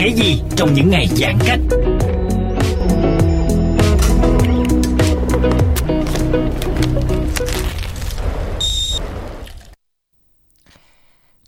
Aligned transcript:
Cái 0.00 0.12
gì 0.12 0.40
trong 0.56 0.74
những 0.74 0.90
ngày 0.90 1.08
giãn 1.16 1.38
cách? 1.46 1.79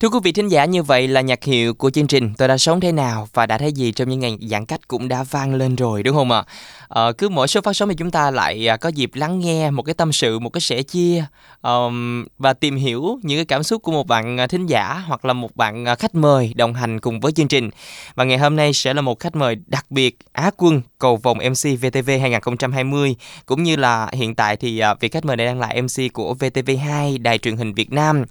Thưa 0.02 0.08
quý 0.08 0.18
vị 0.22 0.32
thính 0.32 0.48
giả, 0.48 0.64
như 0.64 0.82
vậy 0.82 1.08
là 1.08 1.20
nhạc 1.20 1.44
hiệu 1.44 1.74
của 1.74 1.90
chương 1.90 2.06
trình 2.06 2.34
Tôi 2.38 2.48
đã 2.48 2.58
sống 2.58 2.80
thế 2.80 2.92
nào 2.92 3.28
và 3.32 3.46
đã 3.46 3.58
thấy 3.58 3.72
gì 3.72 3.92
trong 3.92 4.08
những 4.08 4.20
ngày 4.20 4.38
giãn 4.40 4.66
cách 4.66 4.88
cũng 4.88 5.08
đã 5.08 5.22
vang 5.22 5.54
lên 5.54 5.76
rồi 5.76 6.02
đúng 6.02 6.16
không 6.16 6.30
ạ? 6.30 6.44
Ờ, 6.88 7.12
cứ 7.12 7.28
mỗi 7.28 7.48
số 7.48 7.60
phát 7.60 7.76
sóng 7.76 7.88
thì 7.88 7.94
chúng 7.94 8.10
ta 8.10 8.30
lại 8.30 8.68
à, 8.68 8.76
có 8.76 8.88
dịp 8.88 9.10
lắng 9.14 9.40
nghe 9.40 9.70
một 9.70 9.82
cái 9.82 9.94
tâm 9.94 10.12
sự, 10.12 10.38
một 10.38 10.50
cái 10.50 10.60
sẻ 10.60 10.82
chia 10.82 11.24
um, 11.62 12.24
và 12.38 12.52
tìm 12.52 12.76
hiểu 12.76 13.18
những 13.22 13.38
cái 13.38 13.44
cảm 13.44 13.62
xúc 13.62 13.82
của 13.82 13.92
một 13.92 14.06
bạn 14.06 14.40
à, 14.40 14.46
thính 14.46 14.66
giả 14.66 15.02
hoặc 15.06 15.24
là 15.24 15.32
một 15.32 15.56
bạn 15.56 15.84
à, 15.84 15.94
khách 15.94 16.14
mời 16.14 16.52
đồng 16.56 16.74
hành 16.74 17.00
cùng 17.00 17.20
với 17.20 17.32
chương 17.32 17.48
trình. 17.48 17.70
Và 18.14 18.24
ngày 18.24 18.38
hôm 18.38 18.56
nay 18.56 18.72
sẽ 18.72 18.94
là 18.94 19.00
một 19.00 19.20
khách 19.20 19.36
mời 19.36 19.56
đặc 19.66 19.86
biệt 19.90 20.18
Á 20.32 20.50
quân 20.56 20.82
cầu 21.02 21.16
vòng 21.16 21.38
MC 21.38 21.64
VTV 21.82 22.10
2020 22.20 23.16
cũng 23.46 23.62
như 23.62 23.76
là 23.76 24.08
hiện 24.12 24.34
tại 24.34 24.56
thì 24.56 24.82
vị 25.00 25.08
khách 25.08 25.24
mời 25.24 25.36
này 25.36 25.46
đang 25.46 25.60
là 25.60 25.68
MC 25.82 26.12
của 26.12 26.34
VTV2 26.40 27.22
Đài 27.22 27.38
truyền 27.38 27.56
hình 27.56 27.72
Việt 27.74 27.92
Nam. 27.92 28.24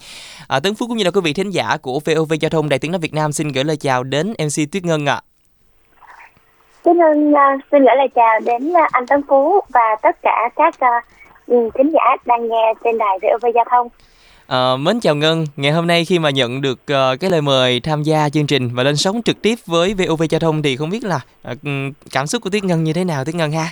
À, 0.48 0.60
Tấn 0.60 0.76
Phú 0.76 0.88
cũng 0.88 0.98
như 0.98 1.04
là 1.04 1.12
quý 1.12 1.22
vị 1.24 1.34
thính 1.34 1.50
giả 1.50 1.78
của 1.82 2.00
VOV 2.06 2.34
Giao 2.42 2.50
thông 2.50 2.70
Đài 2.70 2.80
tiếng 2.80 2.92
nói 2.92 3.00
Việt 3.00 3.14
Nam 3.14 3.32
xin 3.32 3.48
gửi 3.48 3.64
lời 3.64 3.78
chào 3.78 4.04
đến 4.04 4.28
MC 4.28 4.72
Tuyết 4.72 4.84
Ngân 4.86 5.06
ạ. 5.06 5.22
tuyết 6.84 6.96
ngân 6.96 7.34
à, 7.34 7.58
xin 7.72 7.82
gửi 7.82 7.96
lời 7.98 8.08
chào 8.16 8.40
đến 8.46 8.74
à, 8.74 8.88
anh 8.92 9.06
Tấn 9.08 9.22
Phú 9.28 9.62
và 9.74 9.96
tất 10.02 10.16
cả 10.22 10.50
các 10.56 10.76
uh, 11.48 11.74
thính 11.74 11.92
giả 11.94 12.16
đang 12.26 12.50
nghe 12.50 12.74
trên 12.84 12.98
đài 12.98 13.20
VOV 13.22 13.46
Giao 13.56 13.66
thông. 13.72 13.88
À, 14.52 14.76
mến 14.80 15.00
chào 15.00 15.16
Ngân, 15.16 15.46
ngày 15.58 15.72
hôm 15.72 15.88
nay 15.88 16.06
khi 16.06 16.20
mà 16.20 16.30
nhận 16.30 16.62
được 16.62 16.80
ờ, 16.88 17.16
cái 17.20 17.30
lời 17.30 17.42
mời 17.42 17.80
tham 17.80 18.04
gia 18.04 18.30
chương 18.30 18.48
trình 18.48 18.70
và 18.74 18.84
lên 18.84 18.96
sóng 18.96 19.22
trực 19.26 19.42
tiếp 19.42 19.56
với 19.66 19.94
VOV 19.94 20.24
Giao 20.30 20.40
thông 20.40 20.62
thì 20.62 20.78
không 20.78 20.90
biết 20.90 21.04
là 21.04 21.20
ừm, 21.64 21.92
cảm 22.12 22.28
xúc 22.28 22.42
của 22.44 22.50
Tuyết 22.50 22.64
Ngân 22.64 22.84
như 22.84 22.94
thế 22.94 23.04
nào 23.04 23.26
Tuyết 23.26 23.36
Ngân 23.36 23.52
ha? 23.52 23.66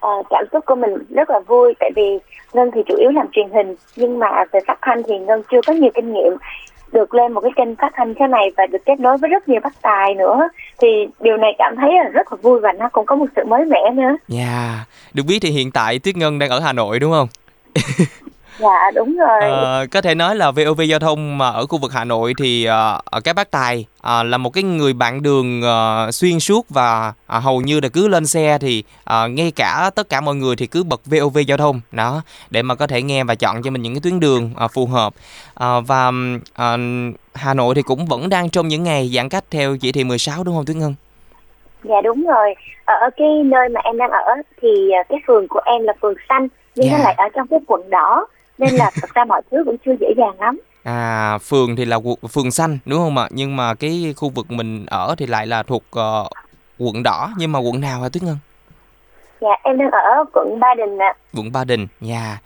Ờ, 0.00 0.08
cảm 0.30 0.44
xúc 0.52 0.64
của 0.66 0.74
mình 0.74 0.90
rất 1.10 1.30
là 1.30 1.40
vui 1.40 1.74
tại 1.80 1.90
vì 1.96 2.18
Ngân 2.52 2.70
thì 2.74 2.80
chủ 2.88 2.94
yếu 2.96 3.10
làm 3.10 3.26
truyền 3.32 3.50
hình 3.54 3.74
nhưng 3.96 4.18
mà 4.18 4.44
về 4.52 4.60
phát 4.66 4.78
thanh 4.82 5.02
thì 5.08 5.18
Ngân 5.18 5.42
chưa 5.50 5.60
có 5.66 5.72
nhiều 5.72 5.90
kinh 5.94 6.12
nghiệm 6.12 6.32
được 6.92 7.14
lên 7.14 7.32
một 7.32 7.40
cái 7.40 7.50
kênh 7.56 7.76
phát 7.76 7.92
thanh 7.94 8.14
thế 8.18 8.26
này 8.26 8.50
và 8.56 8.66
được 8.66 8.84
kết 8.86 9.00
nối 9.00 9.18
với 9.18 9.30
rất 9.30 9.48
nhiều 9.48 9.60
bác 9.62 9.82
tài 9.82 10.14
nữa 10.14 10.48
thì 10.78 10.88
điều 11.20 11.36
này 11.36 11.50
cảm 11.58 11.74
thấy 11.76 11.90
là 12.04 12.08
rất 12.12 12.32
là 12.32 12.36
vui 12.42 12.60
và 12.60 12.72
nó 12.72 12.88
cũng 12.92 13.06
có 13.06 13.16
một 13.16 13.26
sự 13.36 13.44
mới 13.44 13.64
mẻ 13.64 13.90
nữa. 13.94 14.16
Dạ, 14.28 14.84
được 15.14 15.22
biết 15.28 15.38
thì 15.42 15.50
hiện 15.50 15.70
tại 15.70 15.98
Tuyết 15.98 16.16
Ngân 16.16 16.38
đang 16.38 16.50
ở 16.50 16.60
Hà 16.60 16.72
Nội 16.72 16.98
đúng 16.98 17.12
không? 17.12 17.28
Dạ 18.60 18.90
đúng 18.94 19.16
rồi. 19.16 19.40
Ờ, 19.50 19.86
có 19.92 20.00
thể 20.00 20.14
nói 20.14 20.36
là 20.36 20.50
VOV 20.50 20.80
Giao 20.88 20.98
thông 20.98 21.38
mà 21.38 21.48
ở 21.50 21.66
khu 21.66 21.78
vực 21.78 21.92
Hà 21.92 22.04
Nội 22.04 22.34
thì 22.38 22.64
ờ, 22.64 23.00
ở 23.04 23.20
cái 23.20 23.34
bác 23.34 23.50
Tài 23.50 23.86
ờ, 24.00 24.22
là 24.22 24.38
một 24.38 24.50
cái 24.50 24.62
người 24.64 24.92
bạn 24.92 25.22
đường 25.22 25.62
ờ, 25.62 26.08
xuyên 26.12 26.40
suốt 26.40 26.66
và 26.68 27.12
ờ, 27.26 27.38
hầu 27.38 27.60
như 27.60 27.80
là 27.80 27.88
cứ 27.88 28.08
lên 28.08 28.26
xe 28.26 28.58
thì 28.60 28.84
ờ, 29.04 29.28
ngay 29.28 29.52
cả 29.56 29.90
tất 29.94 30.08
cả 30.08 30.20
mọi 30.20 30.34
người 30.34 30.56
thì 30.56 30.66
cứ 30.66 30.82
bật 30.84 31.00
VOV 31.06 31.38
Giao 31.46 31.58
thông 31.58 31.80
đó 31.92 32.22
để 32.50 32.62
mà 32.62 32.74
có 32.74 32.86
thể 32.86 33.02
nghe 33.02 33.24
và 33.24 33.34
chọn 33.34 33.62
cho 33.62 33.70
mình 33.70 33.82
những 33.82 33.94
cái 33.94 34.00
tuyến 34.04 34.20
đường 34.20 34.50
ờ, 34.56 34.68
phù 34.68 34.86
hợp 34.86 35.12
Ờ, 35.54 35.80
và 35.80 36.10
ờ, 36.54 36.76
Hà 37.34 37.54
Nội 37.54 37.74
thì 37.74 37.82
cũng 37.82 38.06
vẫn 38.06 38.28
đang 38.28 38.50
trong 38.50 38.68
những 38.68 38.82
ngày 38.82 39.10
giãn 39.14 39.28
cách 39.28 39.44
theo 39.50 39.76
chỉ 39.80 39.92
thị 39.92 40.04
16 40.04 40.44
đúng 40.44 40.56
không 40.56 40.64
Tuyết 40.66 40.76
Ngân? 40.76 40.94
Dạ 41.84 42.00
đúng 42.04 42.26
rồi. 42.26 42.54
Ở 42.84 43.10
cái 43.16 43.28
nơi 43.44 43.68
mà 43.68 43.80
em 43.84 43.98
đang 43.98 44.10
ở 44.10 44.34
thì 44.62 44.68
à, 44.90 45.02
cái 45.08 45.18
phường 45.26 45.48
của 45.48 45.60
em 45.64 45.82
là 45.82 45.92
phường 46.02 46.14
xanh 46.28 46.48
nhưng 46.74 46.86
Dạ. 46.90 46.98
nó 46.98 47.04
lại 47.04 47.14
ở 47.18 47.24
trong 47.34 47.46
cái 47.50 47.58
quận 47.66 47.90
đỏ 47.90 48.26
nên 48.60 48.74
là 48.74 48.90
thật 49.00 49.10
ra 49.14 49.24
mọi 49.24 49.42
thứ 49.50 49.56
cũng 49.66 49.76
chưa 49.84 49.92
dễ 50.00 50.06
dàng 50.16 50.40
lắm. 50.40 50.60
À, 50.82 51.38
phường 51.38 51.76
thì 51.76 51.84
là 51.84 51.98
phường 52.30 52.50
xanh 52.50 52.78
đúng 52.86 52.98
không 52.98 53.18
ạ? 53.18 53.28
Nhưng 53.30 53.56
mà 53.56 53.74
cái 53.74 54.14
khu 54.16 54.28
vực 54.28 54.50
mình 54.50 54.86
ở 54.86 55.14
thì 55.18 55.26
lại 55.26 55.46
là 55.46 55.62
thuộc 55.62 55.82
ờ, 55.90 56.28
quận 56.78 57.02
đỏ 57.02 57.30
nhưng 57.38 57.52
mà 57.52 57.58
quận 57.58 57.80
nào 57.80 58.00
hả 58.02 58.08
Tuyết 58.08 58.22
Ngân? 58.22 58.38
Dạ 59.40 59.48
em 59.64 59.78
đang 59.78 59.90
ở 59.90 60.24
quận 60.32 60.60
Ba 60.60 60.68
Đình 60.78 60.98
ạ. 60.98 61.14
quận 61.34 61.52
Ba 61.52 61.64
Đình 61.64 61.86
nha 62.00 62.38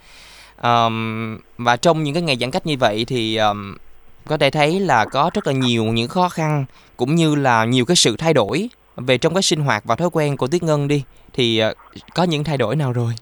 Ờm, 0.57 1.39
và 1.57 1.75
trong 1.77 2.03
những 2.03 2.13
cái 2.13 2.23
ngày 2.23 2.37
giãn 2.41 2.51
cách 2.51 2.65
như 2.65 2.75
vậy 2.79 3.05
thì 3.07 3.35
ờm, 3.35 3.77
có 4.27 4.37
thể 4.37 4.49
thấy 4.49 4.79
là 4.79 5.05
có 5.05 5.31
rất 5.33 5.47
là 5.47 5.53
nhiều 5.53 5.83
những 5.83 6.07
khó 6.07 6.29
khăn 6.29 6.65
cũng 6.97 7.15
như 7.15 7.35
là 7.35 7.65
nhiều 7.65 7.85
cái 7.85 7.95
sự 7.95 8.15
thay 8.17 8.33
đổi 8.33 8.69
về 8.95 9.17
trong 9.17 9.33
cái 9.33 9.43
sinh 9.43 9.59
hoạt 9.61 9.83
và 9.85 9.95
thói 9.95 10.09
quen 10.11 10.37
của 10.37 10.47
Tuyết 10.47 10.63
Ngân 10.63 10.87
đi 10.87 11.03
thì 11.33 11.59
ờ, 11.59 11.73
có 12.15 12.23
những 12.23 12.43
thay 12.43 12.57
đổi 12.57 12.75
nào 12.75 12.91
rồi 12.93 13.13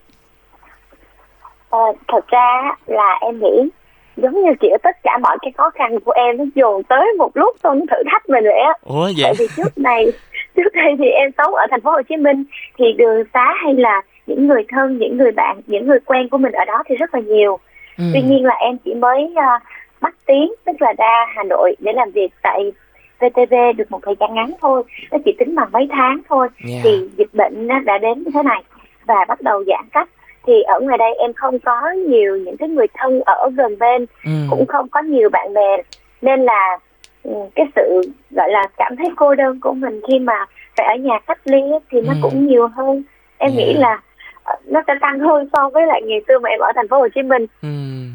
Ờ, 1.73 1.79
thật 2.07 2.27
ra 2.27 2.71
là 2.85 3.17
em 3.21 3.39
nghĩ 3.39 3.69
giống 4.17 4.43
như 4.43 4.51
kiểu 4.59 4.77
tất 4.83 4.97
cả 5.03 5.17
mọi 5.17 5.37
cái 5.41 5.51
khó 5.57 5.69
khăn 5.69 5.99
của 5.99 6.11
em 6.11 6.37
nó 6.37 6.43
dồn 6.55 6.83
tới 6.83 7.07
một 7.17 7.31
lúc 7.37 7.55
nó 7.63 7.73
thử 7.91 8.03
thách 8.11 8.29
mình 8.29 8.43
vậy 8.43 8.59
á. 8.59 8.73
Ủa 8.83 9.09
Tại 9.23 9.33
vì 9.39 9.47
trước 9.57 9.77
này 9.77 10.05
trước 10.55 10.73
đây 10.73 10.95
thì 10.99 11.05
em 11.09 11.31
sống 11.37 11.53
ở 11.55 11.65
thành 11.71 11.81
phố 11.81 11.91
Hồ 11.91 12.01
Chí 12.09 12.17
Minh 12.17 12.43
thì 12.77 12.93
đường 12.93 13.23
xá 13.33 13.53
hay 13.63 13.73
là 13.73 14.01
những 14.27 14.47
người 14.47 14.63
thân, 14.69 14.97
những 14.97 15.17
người 15.17 15.31
bạn, 15.31 15.61
những 15.67 15.87
người 15.87 15.99
quen 16.05 16.29
của 16.29 16.37
mình 16.37 16.51
ở 16.51 16.65
đó 16.65 16.83
thì 16.85 16.95
rất 16.95 17.13
là 17.15 17.19
nhiều. 17.21 17.59
Ừ. 17.97 18.03
Tuy 18.13 18.21
nhiên 18.21 18.45
là 18.45 18.55
em 18.55 18.77
chỉ 18.85 18.93
mới 18.93 19.33
à, 19.35 19.59
bắt 20.01 20.15
tiếng 20.25 20.53
tức 20.65 20.75
là 20.79 20.93
ra 20.97 21.25
Hà 21.35 21.43
Nội 21.43 21.75
để 21.79 21.93
làm 21.93 22.11
việc 22.11 22.29
tại 22.41 22.71
VTV 23.19 23.53
được 23.77 23.91
một 23.91 23.99
thời 24.03 24.15
gian 24.19 24.33
ngắn 24.33 24.51
thôi, 24.61 24.83
nó 25.11 25.17
chỉ 25.25 25.35
tính 25.39 25.55
bằng 25.55 25.69
mấy 25.71 25.87
tháng 25.91 26.21
thôi 26.29 26.47
Dạ. 26.65 26.75
thì 26.83 27.09
dịch 27.17 27.33
bệnh 27.33 27.67
nó 27.67 27.79
đã 27.79 27.97
đến 27.97 28.23
như 28.23 28.31
thế 28.33 28.43
này 28.43 28.63
và 29.07 29.25
bắt 29.27 29.41
đầu 29.41 29.63
giãn 29.67 29.85
cách 29.91 30.09
thì 30.47 30.53
ở 30.61 30.79
ngoài 30.79 30.97
đây 30.97 31.09
em 31.19 31.33
không 31.33 31.59
có 31.59 31.91
nhiều 32.07 32.37
những 32.37 32.57
cái 32.57 32.69
người 32.69 32.87
thân 32.93 33.21
ở 33.25 33.49
gần 33.57 33.79
bên 33.79 34.05
Ừ. 34.25 34.31
cũng 34.49 34.65
không 34.67 34.89
có 34.89 35.01
nhiều 35.01 35.29
bạn 35.29 35.53
bè 35.53 35.77
nên 36.21 36.41
là 36.45 36.79
ừ, 37.23 37.31
cái 37.55 37.65
sự 37.75 38.01
gọi 38.31 38.49
là 38.51 38.67
cảm 38.77 38.95
thấy 38.97 39.07
cô 39.15 39.35
đơn 39.35 39.59
của 39.59 39.73
mình 39.73 40.01
khi 40.07 40.19
mà 40.19 40.45
phải 40.77 40.85
ở 40.85 40.95
nhà 40.95 41.19
cách 41.27 41.39
ly 41.45 41.61
thì 41.91 42.01
nó 42.01 42.13
Ừ. 42.13 42.17
cũng 42.21 42.47
nhiều 42.47 42.67
hơn 42.67 43.03
em 43.37 43.51
Dạ. 43.51 43.57
nghĩ 43.57 43.73
là 43.73 44.01
ờ, 44.43 44.55
nó 44.65 44.81
sẽ 44.87 44.93
tăng 45.01 45.19
hơn 45.19 45.49
so 45.53 45.69
với 45.69 45.87
lại 45.87 46.01
ngày 46.05 46.21
xưa 46.27 46.39
mà 46.39 46.49
em 46.49 46.59
ở 46.59 46.71
thành 46.75 46.87
phố 46.87 46.97
Hồ 46.99 47.07
Chí 47.15 47.21
Minh 47.21 47.45
Ừm. 47.61 48.11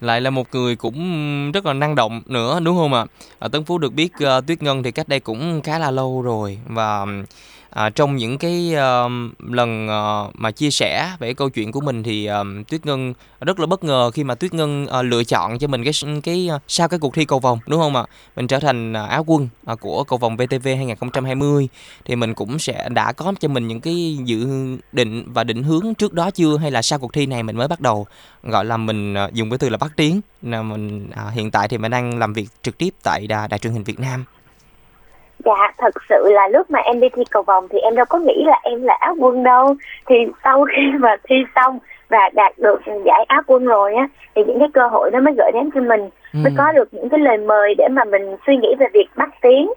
Lại 0.00 0.20
là 0.20 0.30
một 0.30 0.46
người 0.52 0.76
cũng 0.76 0.96
rất 1.54 1.66
là 1.66 1.72
năng 1.72 1.94
động 1.94 2.22
nữa 2.26 2.58
đúng 2.64 2.76
không 2.76 2.94
ạ? 2.94 3.04
Ở 3.38 3.48
Tân 3.52 3.64
Phú 3.64 3.78
được 3.78 3.92
biết 3.94 4.08
ờ, 4.20 4.40
Tuyết 4.46 4.62
Ngân 4.62 4.82
thì 4.82 4.90
cách 4.92 5.08
đây 5.08 5.20
cũng 5.20 5.60
khá 5.64 5.78
là 5.78 5.90
lâu 5.90 6.22
rồi 6.22 6.58
và 6.68 7.06
à, 7.74 7.90
trong 7.90 8.16
những 8.16 8.38
cái 8.38 8.74
uh, 8.74 9.12
lần 9.52 9.86
uh, 9.86 10.34
mà 10.34 10.50
chia 10.50 10.70
sẻ 10.70 11.16
về 11.18 11.34
câu 11.34 11.48
chuyện 11.50 11.72
của 11.72 11.80
mình 11.80 12.02
thì 12.02 12.28
uh, 12.30 12.68
tuyết 12.68 12.86
ngân 12.86 13.14
rất 13.40 13.60
là 13.60 13.66
bất 13.66 13.84
ngờ 13.84 14.10
khi 14.10 14.24
mà 14.24 14.34
tuyết 14.34 14.54
ngân 14.54 14.84
uh, 14.84 15.04
lựa 15.04 15.24
chọn 15.24 15.58
cho 15.58 15.66
mình 15.66 15.84
cái 15.84 15.92
cái 16.22 16.48
uh, 16.54 16.62
sau 16.68 16.88
cái 16.88 16.98
cuộc 16.98 17.14
thi 17.14 17.24
cầu 17.24 17.38
vòng 17.38 17.58
đúng 17.66 17.80
không 17.80 17.96
ạ? 17.96 18.04
Mình 18.36 18.46
trở 18.46 18.60
thành 18.60 18.92
uh, 18.92 19.08
áo 19.08 19.24
quân 19.26 19.48
uh, 19.72 19.80
của 19.80 20.04
cầu 20.04 20.18
vòng 20.18 20.36
VTV 20.36 20.68
2020 20.76 21.68
thì 22.04 22.16
mình 22.16 22.34
cũng 22.34 22.58
sẽ 22.58 22.88
đã 22.88 23.12
có 23.12 23.32
cho 23.40 23.48
mình 23.48 23.68
những 23.68 23.80
cái 23.80 24.18
dự 24.24 24.46
định 24.92 25.24
và 25.26 25.44
định 25.44 25.62
hướng 25.62 25.94
trước 25.94 26.12
đó 26.12 26.30
chưa? 26.30 26.56
Hay 26.56 26.70
là 26.70 26.82
sau 26.82 26.98
cuộc 26.98 27.12
thi 27.12 27.26
này 27.26 27.42
mình 27.42 27.56
mới 27.56 27.68
bắt 27.68 27.80
đầu 27.80 28.06
gọi 28.42 28.64
là 28.64 28.76
mình 28.76 29.14
uh, 29.24 29.32
dùng 29.32 29.50
cái 29.50 29.58
từ 29.58 29.68
là 29.68 29.76
bắt 29.76 29.92
tiến 29.96 30.20
là 30.42 30.62
mình 30.62 31.10
uh, 31.26 31.32
hiện 31.32 31.50
tại 31.50 31.68
thì 31.68 31.78
mình 31.78 31.90
đang 31.90 32.18
làm 32.18 32.32
việc 32.32 32.48
trực 32.62 32.78
tiếp 32.78 32.94
tại 33.02 33.26
đài, 33.26 33.48
đài 33.48 33.58
truyền 33.58 33.72
hình 33.72 33.84
Việt 33.84 34.00
Nam. 34.00 34.24
Dạ, 35.44 35.72
thật 35.78 35.94
sự 36.08 36.32
là 36.32 36.48
lúc 36.48 36.70
mà 36.70 36.78
em 36.78 37.00
đi 37.00 37.08
thi 37.08 37.22
cầu 37.30 37.42
vồng 37.42 37.68
thì 37.68 37.78
em 37.78 37.96
đâu 37.96 38.06
có 38.08 38.18
nghĩ 38.18 38.44
là 38.46 38.60
em 38.62 38.82
là 38.82 38.96
áo 39.00 39.14
quân 39.18 39.42
đâu. 39.42 39.74
Thì 40.06 40.14
sau 40.44 40.64
khi 40.64 40.82
mà 40.98 41.16
thi 41.28 41.36
xong 41.54 41.78
và 42.08 42.30
đạt 42.32 42.58
được 42.58 42.80
giải 43.04 43.24
áo 43.28 43.42
quân 43.46 43.64
rồi 43.64 43.94
á, 43.94 44.08
thì 44.34 44.42
những 44.46 44.58
cái 44.58 44.68
cơ 44.74 44.88
hội 44.88 45.10
đó 45.10 45.20
mới 45.20 45.34
gửi 45.38 45.50
đến 45.54 45.70
cho 45.74 45.80
mình, 45.80 46.00
ừ. 46.32 46.38
mới 46.42 46.52
có 46.58 46.72
được 46.72 46.88
những 46.94 47.08
cái 47.08 47.20
lời 47.20 47.38
mời 47.38 47.74
để 47.78 47.88
mà 47.90 48.04
mình 48.04 48.36
suy 48.46 48.56
nghĩ 48.56 48.74
về 48.78 48.86
việc 48.92 49.06
bắt 49.16 49.28
tiếng. 49.42 49.72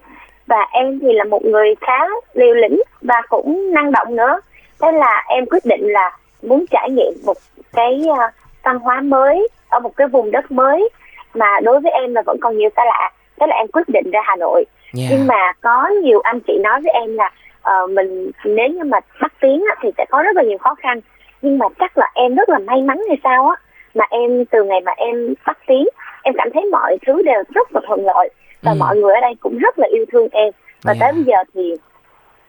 Và 0.46 0.66
em 0.72 0.98
thì 1.00 1.12
là 1.12 1.24
một 1.24 1.44
người 1.44 1.74
khá 1.80 1.98
liều 2.34 2.54
lĩnh 2.54 2.82
và 3.02 3.22
cũng 3.28 3.72
năng 3.74 3.92
động 3.92 4.16
nữa. 4.16 4.40
Thế 4.80 4.92
là 4.92 5.24
em 5.28 5.46
quyết 5.46 5.64
định 5.64 5.92
là 5.92 6.16
muốn 6.42 6.64
trải 6.70 6.90
nghiệm 6.90 7.12
một 7.26 7.36
cái 7.72 8.02
uh, 8.10 8.18
văn 8.64 8.78
hóa 8.78 9.00
mới 9.00 9.48
ở 9.68 9.80
một 9.80 9.96
cái 9.96 10.08
vùng 10.08 10.30
đất 10.30 10.52
mới 10.52 10.88
mà 11.34 11.60
đối 11.62 11.80
với 11.80 11.92
em 11.92 12.14
là 12.14 12.22
vẫn 12.26 12.36
còn 12.40 12.58
nhiều 12.58 12.70
xa 12.76 12.84
lạ. 12.84 13.10
Thế 13.40 13.46
là 13.46 13.56
em 13.56 13.66
quyết 13.68 13.88
định 13.88 14.10
ra 14.10 14.20
Hà 14.24 14.36
Nội 14.36 14.64
yeah. 14.98 15.10
nhưng 15.10 15.26
mà 15.26 15.52
có 15.60 15.88
nhiều 16.02 16.20
anh 16.20 16.40
chị 16.40 16.58
nói 16.62 16.80
với 16.80 16.92
em 16.92 17.16
là 17.16 17.30
uh, 17.60 17.90
mình 17.90 18.30
nếu 18.44 18.68
như 18.68 18.84
mà 18.84 18.98
bắt 19.20 19.32
tiếng 19.40 19.64
á, 19.70 19.76
thì 19.82 19.90
sẽ 19.96 20.04
có 20.10 20.22
rất 20.22 20.36
là 20.36 20.42
nhiều 20.42 20.58
khó 20.58 20.74
khăn 20.74 21.00
nhưng 21.42 21.58
mà 21.58 21.66
chắc 21.78 21.98
là 21.98 22.10
em 22.14 22.34
rất 22.34 22.48
là 22.48 22.58
may 22.58 22.82
mắn 22.82 23.00
hay 23.08 23.18
sao 23.24 23.48
á 23.48 23.56
mà 23.94 24.04
em 24.10 24.44
từ 24.44 24.64
ngày 24.64 24.80
mà 24.80 24.92
em 24.96 25.34
bắt 25.46 25.58
tiếng 25.66 25.88
em 26.22 26.34
cảm 26.38 26.48
thấy 26.54 26.64
mọi 26.72 26.98
thứ 27.06 27.22
đều 27.22 27.42
rất 27.54 27.74
là 27.74 27.80
thuận 27.86 28.06
lợi 28.06 28.30
và 28.62 28.72
ừ. 28.72 28.76
mọi 28.78 28.96
người 28.96 29.14
ở 29.14 29.20
đây 29.20 29.34
cũng 29.40 29.58
rất 29.58 29.78
là 29.78 29.88
yêu 29.92 30.04
thương 30.12 30.28
em 30.32 30.52
và 30.82 30.92
yeah. 30.92 31.00
tới 31.00 31.12
bây 31.12 31.22
giờ 31.22 31.36
thì 31.54 31.74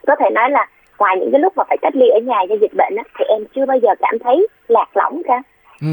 có 0.08 0.16
thể 0.20 0.30
nói 0.30 0.50
là 0.50 0.68
ngoài 0.98 1.18
những 1.20 1.32
cái 1.32 1.42
lúc 1.42 1.58
mà 1.58 1.64
phải 1.68 1.78
cách 1.82 1.96
ly 1.96 2.10
ở 2.10 2.20
nhà 2.20 2.42
do 2.50 2.56
dịch 2.62 2.74
bệnh 2.74 2.96
á, 2.96 3.04
thì 3.20 3.26
em 3.26 3.46
chưa 3.56 3.66
bao 3.66 3.78
giờ 3.78 3.90
cảm 4.00 4.20
thấy 4.20 4.48
lạc 4.68 4.98
lõng 4.98 5.22
cả 5.28 5.42
ừ 5.82 5.88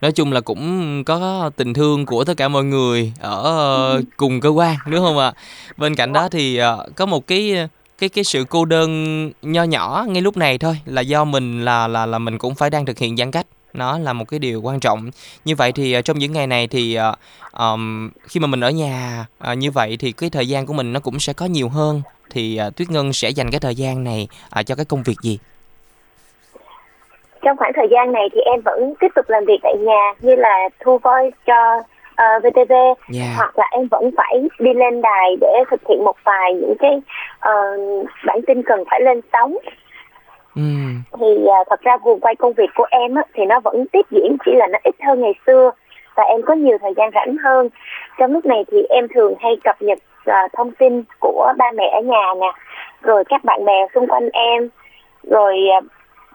nói 0.00 0.12
chung 0.12 0.32
là 0.32 0.40
cũng 0.40 1.04
có 1.04 1.50
tình 1.56 1.74
thương 1.74 2.06
của 2.06 2.24
tất 2.24 2.36
cả 2.36 2.48
mọi 2.48 2.64
người 2.64 3.12
ở 3.20 3.42
ờ, 3.42 4.02
cùng 4.16 4.40
cơ 4.40 4.48
quan 4.48 4.76
đúng 4.86 5.00
không 5.00 5.18
ạ? 5.18 5.32
Bên 5.76 5.94
cạnh 5.94 6.12
đó 6.12 6.28
thì 6.28 6.56
ờ, 6.56 6.88
có 6.96 7.06
một 7.06 7.26
cái 7.26 7.68
cái 7.98 8.08
cái 8.08 8.24
sự 8.24 8.44
cô 8.44 8.64
đơn 8.64 9.30
nho 9.42 9.62
nhỏ 9.62 10.04
ngay 10.08 10.22
lúc 10.22 10.36
này 10.36 10.58
thôi 10.58 10.78
là 10.84 11.00
do 11.00 11.24
mình 11.24 11.64
là 11.64 11.88
là 11.88 12.06
là 12.06 12.18
mình 12.18 12.38
cũng 12.38 12.54
phải 12.54 12.70
đang 12.70 12.86
thực 12.86 12.98
hiện 12.98 13.16
giãn 13.16 13.30
cách. 13.30 13.46
Nó 13.74 13.98
là 13.98 14.12
một 14.12 14.28
cái 14.28 14.38
điều 14.38 14.62
quan 14.62 14.80
trọng. 14.80 15.10
Như 15.44 15.56
vậy 15.56 15.72
thì 15.72 15.92
ờ, 15.92 16.02
trong 16.02 16.18
những 16.18 16.32
ngày 16.32 16.46
này 16.46 16.68
thì 16.68 16.98
um, 17.58 18.10
khi 18.28 18.40
mà 18.40 18.46
mình 18.46 18.60
ở 18.60 18.70
nhà 18.70 19.26
uh, 19.52 19.58
như 19.58 19.70
vậy 19.70 19.96
thì 19.96 20.12
cái 20.12 20.30
thời 20.30 20.48
gian 20.48 20.66
của 20.66 20.72
mình 20.72 20.92
nó 20.92 21.00
cũng 21.00 21.20
sẽ 21.20 21.32
có 21.32 21.46
nhiều 21.46 21.68
hơn. 21.68 22.02
Thì 22.30 22.60
uh, 22.66 22.76
tuyết 22.76 22.90
ngân 22.90 23.12
sẽ 23.12 23.30
dành 23.30 23.50
cái 23.50 23.60
thời 23.60 23.74
gian 23.74 24.04
này 24.04 24.28
uh, 24.60 24.66
cho 24.66 24.74
cái 24.74 24.84
công 24.84 25.02
việc 25.02 25.16
gì? 25.22 25.38
Trong 27.46 27.56
khoảng 27.56 27.72
thời 27.76 27.88
gian 27.90 28.12
này 28.12 28.28
thì 28.32 28.40
em 28.40 28.60
vẫn 28.64 28.94
tiếp 29.00 29.08
tục 29.14 29.24
làm 29.28 29.44
việc 29.44 29.58
tại 29.62 29.74
nhà 29.78 30.12
như 30.20 30.34
là 30.34 30.68
thu 30.80 30.98
voice 30.98 31.36
cho 31.46 31.76
uh, 31.76 31.86
ờ, 32.16 32.26
VTV 32.42 32.72
yeah. 32.72 33.28
hoặc 33.36 33.58
là 33.58 33.68
em 33.70 33.88
vẫn 33.90 34.10
phải 34.16 34.42
đi 34.58 34.74
lên 34.74 35.02
đài 35.02 35.36
để 35.40 35.64
thực 35.70 35.80
hiện 35.88 36.04
một 36.04 36.16
vài 36.24 36.54
những 36.54 36.74
cái 36.78 37.00
uh, 37.48 38.06
bản 38.26 38.40
tin 38.46 38.62
cần 38.62 38.84
phải 38.90 39.00
lên 39.00 39.20
sóng 39.32 39.56
mm. 40.54 41.02
thì 41.20 41.26
uh, 41.26 41.66
thật 41.70 41.80
ra 41.80 41.96
guồng 42.02 42.20
quay 42.20 42.34
công 42.34 42.52
việc 42.52 42.70
của 42.74 42.86
em 42.90 43.14
á, 43.14 43.22
thì 43.34 43.44
nó 43.44 43.60
vẫn 43.60 43.86
tiếp 43.92 44.06
diễn 44.10 44.36
chỉ 44.44 44.52
là 44.54 44.66
nó 44.66 44.78
ít 44.84 44.94
hơn 45.06 45.20
ngày 45.20 45.34
xưa 45.46 45.70
và 46.14 46.22
em 46.22 46.42
có 46.42 46.54
nhiều 46.54 46.78
thời 46.80 46.92
gian 46.96 47.10
rảnh 47.14 47.36
hơn 47.44 47.68
trong 48.18 48.32
lúc 48.32 48.46
này 48.46 48.64
thì 48.72 48.82
em 48.88 49.06
thường 49.14 49.34
hay 49.40 49.56
cập 49.64 49.82
nhật 49.82 49.98
uh, 50.30 50.52
thông 50.52 50.70
tin 50.70 51.02
của 51.20 51.52
ba 51.58 51.72
mẹ 51.74 51.90
ở 51.92 52.00
nhà 52.00 52.34
nè 52.40 52.52
rồi 53.02 53.24
các 53.28 53.44
bạn 53.44 53.64
bè 53.64 53.86
xung 53.94 54.06
quanh 54.06 54.28
em 54.32 54.68
rồi 55.22 55.56
uh, 55.78 55.84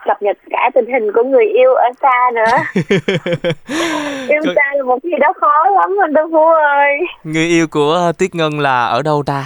cập 0.08 0.22
nhật 0.22 0.38
cả 0.50 0.70
tình 0.74 0.86
hình 0.94 1.12
của 1.14 1.24
người 1.24 1.46
yêu 1.46 1.74
ở 1.74 1.88
xa 2.02 2.32
nữa. 2.34 2.58
Yêu 4.30 4.42
xa 4.56 4.74
là 4.76 4.84
một 4.84 5.04
gì 5.04 5.18
đó 5.20 5.34
khó 5.42 5.70
lắm 5.80 5.90
anh 6.02 6.14
Tân 6.16 6.26
Phú 6.32 6.46
ơi. 6.50 6.98
Người 7.24 7.46
yêu 7.46 7.68
của 7.68 8.12
Tuyết 8.18 8.36
Ngân 8.36 8.60
là 8.60 8.86
ở 8.86 9.02
đâu 9.02 9.24
ta? 9.26 9.46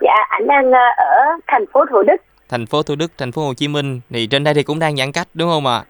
Dạ 0.00 0.14
ảnh 0.28 0.46
đang 0.46 0.72
ờ, 0.72 0.86
ở 0.96 1.14
thành 1.46 1.64
phố 1.72 1.84
Thủ 1.90 2.02
Đức. 2.02 2.16
Thành 2.48 2.66
phố 2.66 2.82
Thủ 2.82 2.94
Đức 2.94 3.12
thành 3.18 3.32
phố 3.32 3.46
Hồ 3.46 3.54
Chí 3.54 3.68
Minh. 3.68 4.00
Thì 4.10 4.26
trên 4.26 4.44
đây 4.44 4.54
thì 4.54 4.62
cũng 4.62 4.78
đang 4.78 4.96
giãn 4.96 5.12
cách 5.12 5.28
đúng 5.34 5.48
không 5.48 5.66
ạ? 5.66 5.82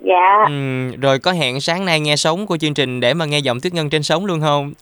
Dạ. 0.00 0.44
Ừ, 0.46 0.90
rồi 1.02 1.18
có 1.18 1.32
hẹn 1.32 1.60
sáng 1.60 1.84
nay 1.84 2.00
nghe 2.00 2.16
sống 2.16 2.46
của 2.46 2.56
chương 2.56 2.74
trình 2.74 3.00
để 3.00 3.14
mà 3.14 3.24
nghe 3.24 3.38
giọng 3.38 3.60
Tuyết 3.60 3.74
Ngân 3.74 3.90
trên 3.90 4.02
sống 4.02 4.26
luôn 4.26 4.40
không 4.40 4.72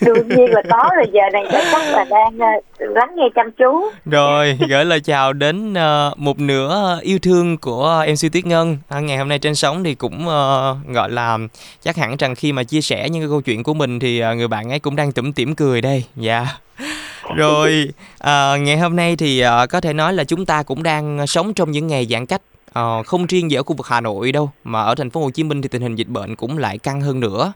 đương 0.00 0.28
nhiên 0.28 0.50
là 0.50 0.62
có 0.70 0.90
rồi 0.96 1.06
giờ 1.12 1.22
này 1.32 1.44
chắc 1.52 1.64
là 1.92 2.04
đang 2.04 2.34
uh, 2.34 2.64
lắng 2.78 3.08
nghe 3.16 3.28
chăm 3.34 3.52
chú. 3.58 3.90
Rồi 4.06 4.58
gửi 4.68 4.84
lời 4.84 5.00
chào 5.00 5.32
đến 5.32 5.72
uh, 5.72 6.18
một 6.18 6.38
nửa 6.38 6.98
yêu 7.02 7.18
thương 7.18 7.58
của 7.58 8.04
mc 8.08 8.32
tuyết 8.32 8.46
ngân. 8.46 8.78
À, 8.88 9.00
ngày 9.00 9.16
hôm 9.16 9.28
nay 9.28 9.38
trên 9.38 9.54
sóng 9.54 9.84
thì 9.84 9.94
cũng 9.94 10.26
uh, 10.26 10.94
gọi 10.94 11.10
là 11.10 11.38
chắc 11.82 11.96
hẳn 11.96 12.16
rằng 12.16 12.34
khi 12.34 12.52
mà 12.52 12.62
chia 12.62 12.80
sẻ 12.80 13.08
những 13.08 13.22
cái 13.22 13.28
câu 13.28 13.40
chuyện 13.40 13.62
của 13.62 13.74
mình 13.74 13.98
thì 13.98 14.22
uh, 14.24 14.36
người 14.36 14.48
bạn 14.48 14.70
ấy 14.70 14.78
cũng 14.78 14.96
đang 14.96 15.12
tủm 15.12 15.32
tỉm 15.32 15.54
cười 15.54 15.80
đây. 15.80 16.04
Dạ. 16.16 16.38
Yeah. 16.38 17.36
rồi 17.36 17.88
à, 18.18 18.56
ngày 18.56 18.78
hôm 18.78 18.96
nay 18.96 19.16
thì 19.16 19.40
à, 19.40 19.66
có 19.66 19.80
thể 19.80 19.92
nói 19.92 20.14
là 20.14 20.24
chúng 20.24 20.46
ta 20.46 20.62
cũng 20.62 20.82
đang 20.82 21.26
sống 21.26 21.54
trong 21.54 21.70
những 21.70 21.86
ngày 21.86 22.06
giãn 22.10 22.26
cách 22.26 22.40
à, 22.72 22.82
không 23.06 23.26
riêng 23.26 23.50
gì 23.50 23.56
ở 23.56 23.62
khu 23.62 23.76
vực 23.76 23.86
Hà 23.86 24.00
Nội 24.00 24.32
đâu 24.32 24.50
mà 24.64 24.82
ở 24.82 24.94
thành 24.94 25.10
phố 25.10 25.20
Hồ 25.20 25.30
Chí 25.30 25.44
Minh 25.44 25.62
thì 25.62 25.68
tình 25.68 25.82
hình 25.82 25.96
dịch 25.96 26.08
bệnh 26.08 26.36
cũng 26.36 26.58
lại 26.58 26.78
căng 26.78 27.00
hơn 27.00 27.20
nữa 27.20 27.52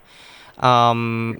uh, 0.58 0.96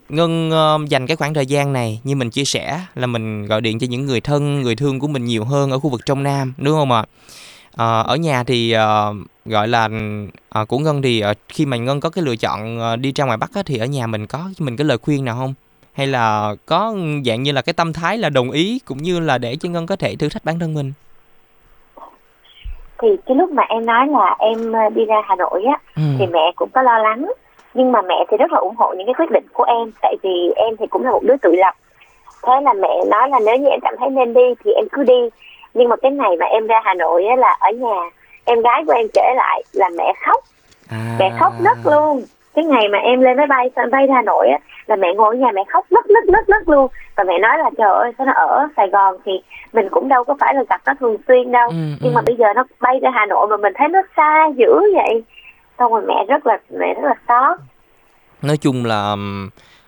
ngân 0.08 0.50
uh, 0.50 0.88
dành 0.88 1.06
cái 1.06 1.16
khoảng 1.16 1.34
thời 1.34 1.46
gian 1.46 1.72
này 1.72 2.00
như 2.04 2.16
mình 2.16 2.30
chia 2.30 2.44
sẻ 2.44 2.80
là 2.94 3.06
mình 3.06 3.46
gọi 3.46 3.60
điện 3.60 3.78
cho 3.78 3.86
những 3.90 4.06
người 4.06 4.20
thân 4.20 4.62
người 4.62 4.76
thương 4.76 4.98
của 4.98 5.06
mình 5.06 5.24
nhiều 5.24 5.44
hơn 5.44 5.70
ở 5.70 5.78
khu 5.78 5.90
vực 5.90 6.00
trong 6.06 6.22
nam 6.22 6.54
đúng 6.58 6.74
không 6.74 6.92
ạ? 6.92 7.04
Uh, 7.74 8.06
ở 8.06 8.16
nhà 8.16 8.44
thì 8.44 8.76
uh, 8.76 9.16
gọi 9.44 9.68
là 9.68 9.88
uh, 10.60 10.68
của 10.68 10.78
ngân 10.78 11.02
thì 11.02 11.22
uh, 11.30 11.36
khi 11.48 11.66
mà 11.66 11.76
ngân 11.76 12.00
có 12.00 12.10
cái 12.10 12.24
lựa 12.24 12.36
chọn 12.36 12.78
uh, 12.78 12.98
đi 12.98 13.12
ra 13.12 13.24
ngoài 13.24 13.36
bắc 13.36 13.50
á, 13.54 13.62
thì 13.66 13.78
ở 13.78 13.86
nhà 13.86 14.06
mình 14.06 14.26
có 14.26 14.50
mình 14.58 14.76
cái 14.76 14.84
lời 14.84 14.98
khuyên 14.98 15.24
nào 15.24 15.36
không? 15.38 15.54
Hay 15.92 16.06
là 16.06 16.54
có 16.66 16.94
dạng 17.26 17.42
như 17.42 17.52
là 17.52 17.62
cái 17.62 17.72
tâm 17.72 17.92
thái 17.92 18.18
là 18.18 18.30
đồng 18.30 18.50
ý 18.50 18.80
cũng 18.84 18.98
như 18.98 19.20
là 19.20 19.38
để 19.38 19.56
cho 19.56 19.68
ngân 19.68 19.86
có 19.86 19.96
thể 19.96 20.16
thử 20.16 20.28
thách 20.28 20.44
bản 20.44 20.58
thân 20.58 20.74
mình? 20.74 20.92
Thì 23.02 23.08
cái 23.26 23.36
lúc 23.36 23.50
mà 23.50 23.62
em 23.62 23.86
nói 23.86 24.06
là 24.06 24.36
em 24.38 24.72
đi 24.94 25.04
ra 25.04 25.16
hà 25.28 25.34
nội 25.36 25.64
á 25.64 25.78
ừ. 25.96 26.02
thì 26.18 26.26
mẹ 26.26 26.52
cũng 26.56 26.70
có 26.74 26.82
lo 26.82 26.98
lắng 26.98 27.32
nhưng 27.74 27.92
mà 27.92 28.02
mẹ 28.02 28.24
thì 28.30 28.36
rất 28.36 28.52
là 28.52 28.58
ủng 28.58 28.74
hộ 28.76 28.94
những 28.96 29.06
cái 29.06 29.14
quyết 29.14 29.30
định 29.30 29.44
của 29.52 29.64
em 29.64 29.90
tại 30.02 30.16
vì 30.22 30.52
em 30.56 30.76
thì 30.76 30.86
cũng 30.86 31.04
là 31.04 31.10
một 31.10 31.22
đứa 31.22 31.36
tự 31.36 31.54
lập. 31.56 31.74
Thế 32.42 32.52
là 32.62 32.72
mẹ 32.72 33.04
nói 33.06 33.28
là 33.28 33.40
nếu 33.46 33.56
như 33.56 33.68
em 33.68 33.80
cảm 33.82 33.94
thấy 33.98 34.10
nên 34.10 34.34
đi 34.34 34.54
thì 34.64 34.72
em 34.72 34.84
cứ 34.92 35.02
đi. 35.02 35.28
Nhưng 35.74 35.88
mà 35.88 35.96
cái 35.96 36.12
ngày 36.12 36.36
mà 36.36 36.46
em 36.46 36.66
ra 36.66 36.80
hà 36.84 36.94
nội 36.94 37.24
á 37.24 37.36
là 37.36 37.56
ở 37.60 37.70
nhà 37.70 38.10
em 38.44 38.60
gái 38.60 38.84
của 38.86 38.92
em 38.92 39.06
kể 39.14 39.34
lại 39.36 39.62
là 39.72 39.88
mẹ 39.88 40.12
khóc. 40.26 40.44
À. 40.90 41.16
mẹ 41.18 41.32
khóc 41.40 41.52
nấc 41.60 41.78
luôn. 41.84 42.22
Cái 42.54 42.64
ngày 42.64 42.88
mà 42.88 42.98
em 42.98 43.20
lên 43.20 43.36
máy 43.36 43.46
bay 43.46 43.70
bay 43.90 44.06
ra 44.06 44.14
hà 44.14 44.22
nội 44.22 44.48
á 44.48 44.58
là 44.86 44.96
mẹ 44.96 45.14
ngồi 45.14 45.36
ở 45.36 45.38
nhà 45.38 45.50
mẹ 45.54 45.64
khóc 45.68 45.86
nấc 45.90 46.10
nấc 46.10 46.24
nấc 46.28 46.48
nấc 46.48 46.68
luôn. 46.68 46.88
Và 47.16 47.24
mẹ 47.24 47.38
nói 47.38 47.58
là 47.58 47.70
trời 47.78 47.90
ơi 47.90 48.12
sao 48.18 48.26
nó 48.26 48.32
ở 48.32 48.68
sài 48.76 48.88
gòn 48.88 49.16
thì 49.24 49.32
mình 49.72 49.88
cũng 49.90 50.08
đâu 50.08 50.24
có 50.24 50.36
phải 50.40 50.54
là 50.54 50.64
gặp 50.68 50.80
nó 50.86 50.94
thường 51.00 51.16
xuyên 51.28 51.52
đâu. 51.52 51.68
Ừ, 51.68 51.74
nhưng 52.00 52.12
ừ. 52.12 52.14
mà 52.14 52.20
bây 52.26 52.36
giờ 52.36 52.46
nó 52.56 52.64
bay 52.80 52.98
ra 53.02 53.10
hà 53.14 53.26
nội 53.26 53.46
mà 53.46 53.56
mình 53.56 53.72
thấy 53.76 53.88
nó 53.88 54.02
xa 54.16 54.46
dữ 54.56 54.80
vậy 54.94 55.22
xong 55.78 55.92
rồi 55.92 56.02
mẹ 56.08 56.24
rất 56.28 56.46
là 56.46 56.58
mẹ 56.78 56.94
rất 56.94 57.02
là 57.04 57.14
xót. 57.28 57.58
Nói 58.42 58.56
chung 58.56 58.84
là 58.84 59.16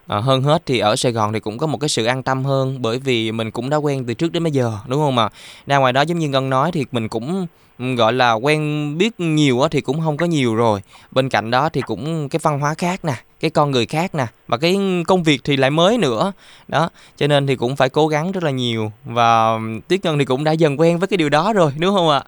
À, 0.08 0.18
hơn 0.18 0.42
hết 0.42 0.62
thì 0.66 0.78
ở 0.78 0.96
Sài 0.96 1.12
Gòn 1.12 1.32
thì 1.32 1.40
cũng 1.40 1.58
có 1.58 1.66
một 1.66 1.78
cái 1.80 1.88
sự 1.88 2.04
an 2.04 2.22
tâm 2.22 2.44
hơn 2.44 2.82
bởi 2.82 2.98
vì 2.98 3.32
mình 3.32 3.50
cũng 3.50 3.70
đã 3.70 3.76
quen 3.76 4.04
từ 4.08 4.14
trước 4.14 4.32
đến 4.32 4.42
bây 4.42 4.52
giờ 4.52 4.72
đúng 4.88 5.00
không 5.00 5.14
mà 5.14 5.28
ra 5.66 5.76
ngoài 5.76 5.92
đó 5.92 6.02
giống 6.02 6.18
như 6.18 6.28
Ngân 6.28 6.50
nói 6.50 6.70
thì 6.72 6.84
mình 6.92 7.08
cũng 7.08 7.46
gọi 7.78 8.12
là 8.12 8.32
quen 8.32 8.94
biết 8.98 9.20
nhiều 9.20 9.60
thì 9.70 9.80
cũng 9.80 10.00
không 10.04 10.16
có 10.16 10.26
nhiều 10.26 10.54
rồi. 10.54 10.80
Bên 11.10 11.28
cạnh 11.28 11.50
đó 11.50 11.68
thì 11.68 11.80
cũng 11.80 12.28
cái 12.28 12.40
văn 12.42 12.60
hóa 12.60 12.74
khác 12.78 13.04
nè 13.04 13.12
cái 13.40 13.50
con 13.50 13.70
người 13.70 13.86
khác 13.86 14.14
nè 14.14 14.26
và 14.46 14.56
cái 14.56 14.78
công 15.06 15.22
việc 15.22 15.40
thì 15.44 15.56
lại 15.56 15.70
mới 15.70 15.98
nữa. 15.98 16.32
Đó 16.68 16.90
cho 17.16 17.26
nên 17.26 17.46
thì 17.46 17.56
cũng 17.56 17.76
phải 17.76 17.88
cố 17.88 18.08
gắng 18.08 18.32
rất 18.32 18.42
là 18.42 18.50
nhiều 18.50 18.92
và 19.04 19.58
Tuyết 19.88 20.04
Ngân 20.04 20.18
thì 20.18 20.24
cũng 20.24 20.44
đã 20.44 20.52
dần 20.52 20.80
quen 20.80 20.98
với 20.98 21.08
cái 21.08 21.16
điều 21.16 21.28
đó 21.28 21.52
rồi 21.52 21.72
đúng 21.78 21.94
không 21.94 22.08
ạ? 22.08 22.22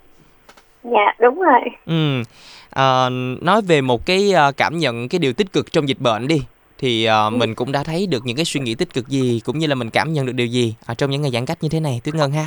Dạ 0.85 1.15
đúng 1.21 1.41
rồi. 1.41 1.61
Ừ 1.87 2.23
à, 2.71 3.09
nói 3.41 3.61
về 3.69 3.81
một 3.81 4.07
cái 4.07 4.33
uh, 4.49 4.57
cảm 4.57 4.79
nhận 4.79 5.09
cái 5.09 5.19
điều 5.19 5.33
tích 5.33 5.53
cực 5.53 5.73
trong 5.73 5.89
dịch 5.89 6.01
bệnh 6.01 6.29
đi 6.29 6.43
thì 6.79 7.09
uh, 7.09 7.33
mình 7.33 7.55
cũng 7.55 7.73
đã 7.73 7.83
thấy 7.85 8.07
được 8.11 8.23
những 8.25 8.37
cái 8.37 8.45
suy 8.45 8.61
nghĩ 8.61 8.75
tích 8.75 8.95
cực 8.95 9.09
gì 9.09 9.41
cũng 9.45 9.59
như 9.59 9.67
là 9.67 9.75
mình 9.75 9.91
cảm 9.91 10.13
nhận 10.13 10.27
được 10.27 10.33
điều 10.33 10.47
gì 10.47 10.75
ở 10.87 10.95
trong 10.95 11.11
những 11.11 11.23
ngày 11.23 11.31
giãn 11.31 11.47
cách 11.47 11.59
như 11.61 11.69
thế 11.73 11.81
này 11.81 12.01
tuyết 12.05 12.15
ngân 12.15 12.33
ha? 12.33 12.45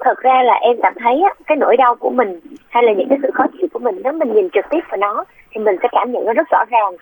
Thật 0.00 0.18
ra 0.18 0.42
là 0.42 0.54
em 0.54 0.76
cảm 0.82 0.94
thấy 1.00 1.22
á, 1.22 1.30
cái 1.46 1.56
nỗi 1.56 1.76
đau 1.76 1.94
của 1.94 2.10
mình 2.10 2.40
hay 2.68 2.82
là 2.82 2.92
những 2.92 3.08
cái 3.08 3.18
sự 3.22 3.30
khó 3.34 3.44
chịu 3.58 3.68
của 3.72 3.78
mình 3.78 4.00
nếu 4.04 4.12
mình 4.12 4.34
nhìn 4.34 4.48
trực 4.54 4.64
tiếp 4.70 4.80
vào 4.88 4.96
nó 4.96 5.24
thì 5.50 5.60
mình 5.60 5.76
sẽ 5.82 5.88
cảm 5.92 6.12
nhận 6.12 6.24
nó 6.24 6.32
rất 6.32 6.48
rõ 6.50 6.64
ràng 6.70 6.92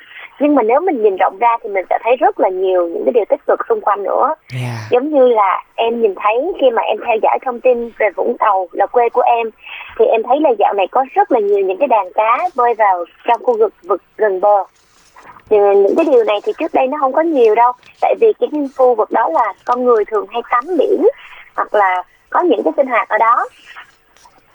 nhưng 0.41 0.55
mà 0.55 0.62
nếu 0.62 0.81
mình 0.81 1.03
nhìn 1.03 1.17
rộng 1.17 1.39
ra 1.39 1.57
thì 1.62 1.69
mình 1.69 1.85
sẽ 1.91 1.99
thấy 2.03 2.17
rất 2.17 2.41
là 2.41 2.49
nhiều 2.49 2.89
những 2.89 3.05
cái 3.05 3.12
điều 3.12 3.25
tích 3.29 3.41
cực 3.47 3.61
xung 3.69 3.81
quanh 3.81 4.03
nữa. 4.03 4.35
Yeah. 4.55 4.91
giống 4.91 5.11
như 5.11 5.29
là 5.29 5.65
em 5.75 6.03
nhìn 6.03 6.15
thấy 6.17 6.53
khi 6.61 6.71
mà 6.71 6.83
em 6.83 6.99
theo 7.07 7.17
dõi 7.23 7.39
thông 7.45 7.61
tin 7.61 7.91
về 7.99 8.11
Vũng 8.17 8.37
Tàu 8.39 8.69
là 8.73 8.87
quê 8.87 9.09
của 9.09 9.23
em 9.23 9.51
thì 9.99 10.05
em 10.05 10.23
thấy 10.23 10.41
là 10.41 10.51
dạo 10.59 10.73
này 10.73 10.87
có 10.91 11.05
rất 11.15 11.33
là 11.33 11.41
nhiều 11.41 11.59
những 11.59 11.79
cái 11.79 11.89
đàn 11.89 12.12
cá 12.12 12.49
bơi 12.55 12.75
vào 12.75 13.05
trong 13.25 13.43
khu 13.43 13.59
vực 13.59 13.73
vực 13.83 14.03
gần 14.17 14.41
bờ. 14.41 14.65
Thì 15.51 15.57
những 15.59 15.95
cái 15.97 16.07
điều 16.11 16.25
này 16.25 16.39
thì 16.45 16.53
trước 16.59 16.75
đây 16.75 16.87
nó 16.87 16.99
không 17.01 17.12
có 17.12 17.23
nhiều 17.23 17.55
đâu. 17.55 17.73
Tại 18.01 18.15
vì 18.21 18.33
cái 18.41 18.49
khu 18.77 18.95
vực 18.95 19.11
đó 19.11 19.29
là 19.29 19.53
con 19.65 19.85
người 19.85 20.05
thường 20.05 20.27
hay 20.31 20.43
tắm 20.51 20.65
biển 20.79 21.07
hoặc 21.57 21.75
là 21.75 22.03
có 22.31 22.41
những 22.41 22.62
cái 22.62 22.73
sinh 22.77 22.87
hoạt 22.87 23.09
ở 23.09 23.19
đó. 23.19 23.47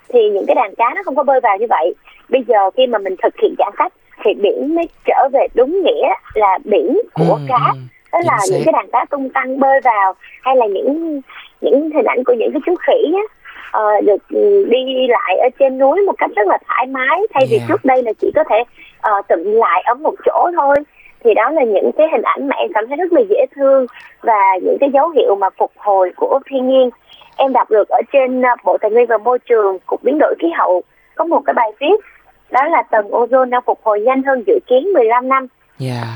Thì 0.10 0.30
những 0.30 0.46
cái 0.46 0.56
đàn 0.56 0.76
cá 0.76 0.94
nó 0.96 1.02
không 1.06 1.16
có 1.16 1.24
bơi 1.24 1.40
vào 1.40 1.58
như 1.58 1.66
vậy. 1.70 1.96
Bây 2.30 2.44
giờ 2.48 2.72
khi 2.78 2.88
mà 2.88 2.98
mình 2.98 3.16
thực 3.24 3.34
hiện 3.42 3.56
giãn 3.58 3.74
cách 3.78 3.94
thì 4.28 4.34
biển 4.34 4.76
mới 4.76 4.90
trở 5.06 5.30
về 5.34 5.48
đúng 5.54 5.84
nghĩa 5.84 6.10
là 6.34 6.58
biển 6.66 7.00
của 7.14 7.24
Ừ, 7.40 7.46
cá. 7.48 7.72
ừ, 7.74 7.80
đó 8.12 8.20
là 8.24 8.38
những 8.52 8.62
cái 8.66 8.74
đàn 8.74 8.88
cá 8.92 9.06
tung 9.10 9.30
tăng 9.30 9.60
bơi 9.60 9.80
vào 9.84 10.14
hay 10.42 10.56
là 10.56 10.66
những 10.66 11.22
những 11.62 11.90
hình 11.90 12.06
ảnh 12.06 12.24
của 12.24 12.34
những 12.34 12.52
cái 12.54 12.62
chú 12.66 12.76
khỉ 12.88 13.14
á, 13.16 13.22
ờ, 13.72 14.02
được 14.02 14.30
ừ, 14.30 14.66
đi 14.70 15.08
lại 15.08 15.38
ở 15.38 15.50
trên 15.60 15.78
núi 15.78 16.02
một 16.06 16.14
cách 16.18 16.30
rất 16.36 16.48
là 16.48 16.58
thoải 16.68 16.86
mái 16.88 17.20
thay 17.34 17.44
vì 17.50 17.58
Yeah. 17.58 17.68
trước 17.70 17.86
đây 17.86 18.04
là 18.04 18.12
chỉ 18.22 18.32
có 18.36 18.44
thể 18.50 18.64
uh, 19.20 19.28
tụm 19.28 19.44
lại 19.44 19.84
ở 19.86 19.94
một 19.94 20.14
chỗ 20.26 20.52
thôi. 20.58 20.76
Thì 21.24 21.34
đó 21.34 21.50
là 21.50 21.64
những 21.64 21.92
cái 21.98 22.08
hình 22.12 22.22
ảnh 22.22 22.48
mà 22.48 22.56
em 22.56 22.74
cảm 22.74 22.88
thấy 22.88 22.98
rất 22.98 23.14
là 23.14 23.22
dễ 23.30 23.46
thương 23.56 23.86
và 24.22 24.58
những 24.62 24.78
cái 24.80 24.90
dấu 24.94 25.10
hiệu 25.10 25.36
mà 25.36 25.50
phục 25.58 25.72
hồi 25.78 26.12
của 26.16 26.40
thiên 26.50 26.68
nhiên. 26.68 26.90
Em 27.38 27.54
đọc 27.54 27.70
được 27.70 27.90
ở 27.90 28.02
trên 28.14 28.42
ờ, 28.42 28.50
bộ 28.64 28.78
tài 28.78 28.92
nguyên 28.92 29.06
và 29.08 29.18
môi 29.18 29.40
trường 29.40 29.78
cục 29.86 30.04
biến 30.04 30.18
đổi 30.20 30.36
khí 30.40 30.48
hậu 30.58 30.84
có 31.16 31.26
một 31.26 31.42
cái 31.46 31.54
bài 31.54 31.72
viết 31.80 31.96
đó 32.51 32.68
là 32.68 32.84
tầng 32.92 33.10
ozone 33.12 33.50
đang 33.50 33.62
phục 33.66 33.80
hồi 33.84 34.00
nhanh 34.00 34.24
hơn 34.24 34.44
dự 34.48 34.60
kiến 34.68 34.94
15 34.94 35.30
năm. 35.30 35.48
Yeah. 35.80 36.08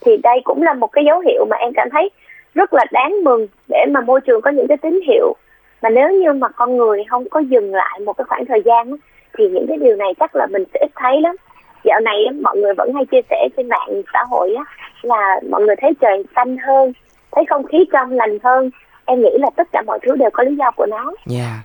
thì 0.00 0.16
đây 0.22 0.40
cũng 0.44 0.62
là 0.62 0.74
một 0.74 0.86
cái 0.86 1.04
dấu 1.04 1.20
hiệu 1.20 1.44
mà 1.50 1.56
em 1.56 1.72
cảm 1.74 1.88
thấy 1.92 2.10
rất 2.54 2.74
là 2.74 2.84
đáng 2.92 3.24
mừng 3.24 3.46
để 3.68 3.84
mà 3.88 4.00
môi 4.00 4.20
trường 4.20 4.40
có 4.40 4.50
những 4.50 4.66
cái 4.68 4.76
tín 4.76 5.00
hiệu. 5.08 5.34
Mà 5.82 5.90
nếu 5.90 6.10
như 6.10 6.32
mà 6.32 6.48
con 6.48 6.76
người 6.76 7.04
không 7.08 7.28
có 7.28 7.40
dừng 7.40 7.74
lại 7.74 8.00
một 8.00 8.12
cái 8.12 8.24
khoảng 8.28 8.46
thời 8.46 8.62
gian 8.64 8.96
thì 9.38 9.48
những 9.48 9.66
cái 9.68 9.76
điều 9.76 9.96
này 9.96 10.08
chắc 10.20 10.36
là 10.36 10.46
mình 10.46 10.64
sẽ 10.74 10.80
ít 10.80 10.90
thấy 10.96 11.20
lắm. 11.20 11.36
Dạo 11.84 12.00
này 12.00 12.24
á, 12.26 12.32
mọi 12.42 12.56
người 12.56 12.74
vẫn 12.74 12.92
hay 12.94 13.04
chia 13.06 13.20
sẻ 13.30 13.48
trên 13.56 13.68
mạng 13.68 14.02
xã 14.12 14.24
hội 14.28 14.54
á, 14.54 14.64
là 15.02 15.40
mọi 15.50 15.62
người 15.62 15.76
thấy 15.80 15.90
trời 16.00 16.24
xanh 16.36 16.56
hơn 16.58 16.92
thấy 17.32 17.44
không 17.48 17.66
khí 17.66 17.78
trong 17.92 18.10
lành 18.10 18.38
hơn. 18.44 18.70
Em 19.04 19.20
nghĩ 19.20 19.30
là 19.38 19.50
tất 19.56 19.68
cả 19.72 19.82
mọi 19.86 19.98
thứ 20.02 20.16
đều 20.16 20.30
có 20.32 20.42
lý 20.42 20.56
do 20.56 20.70
của 20.70 20.86
nó. 20.86 21.12
Yeah. 21.30 21.56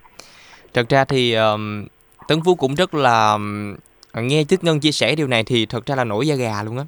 Thật 0.74 0.90
ra 0.90 1.06
thì 1.06 1.34
um, 1.34 1.86
Tấn 2.28 2.44
Phú 2.44 2.56
cũng 2.56 2.76
rất 2.76 2.94
là 2.94 3.38
nghe 4.14 4.44
Tuyết 4.44 4.64
Ngân 4.64 4.80
chia 4.80 4.92
sẻ 4.92 5.16
điều 5.16 5.28
này 5.28 5.44
thì 5.44 5.66
thật 5.66 5.86
ra 5.86 5.96
là 5.96 6.04
nổi 6.04 6.28
da 6.28 6.36
gà 6.36 6.64
luôn 6.64 6.78
á. 6.78 6.84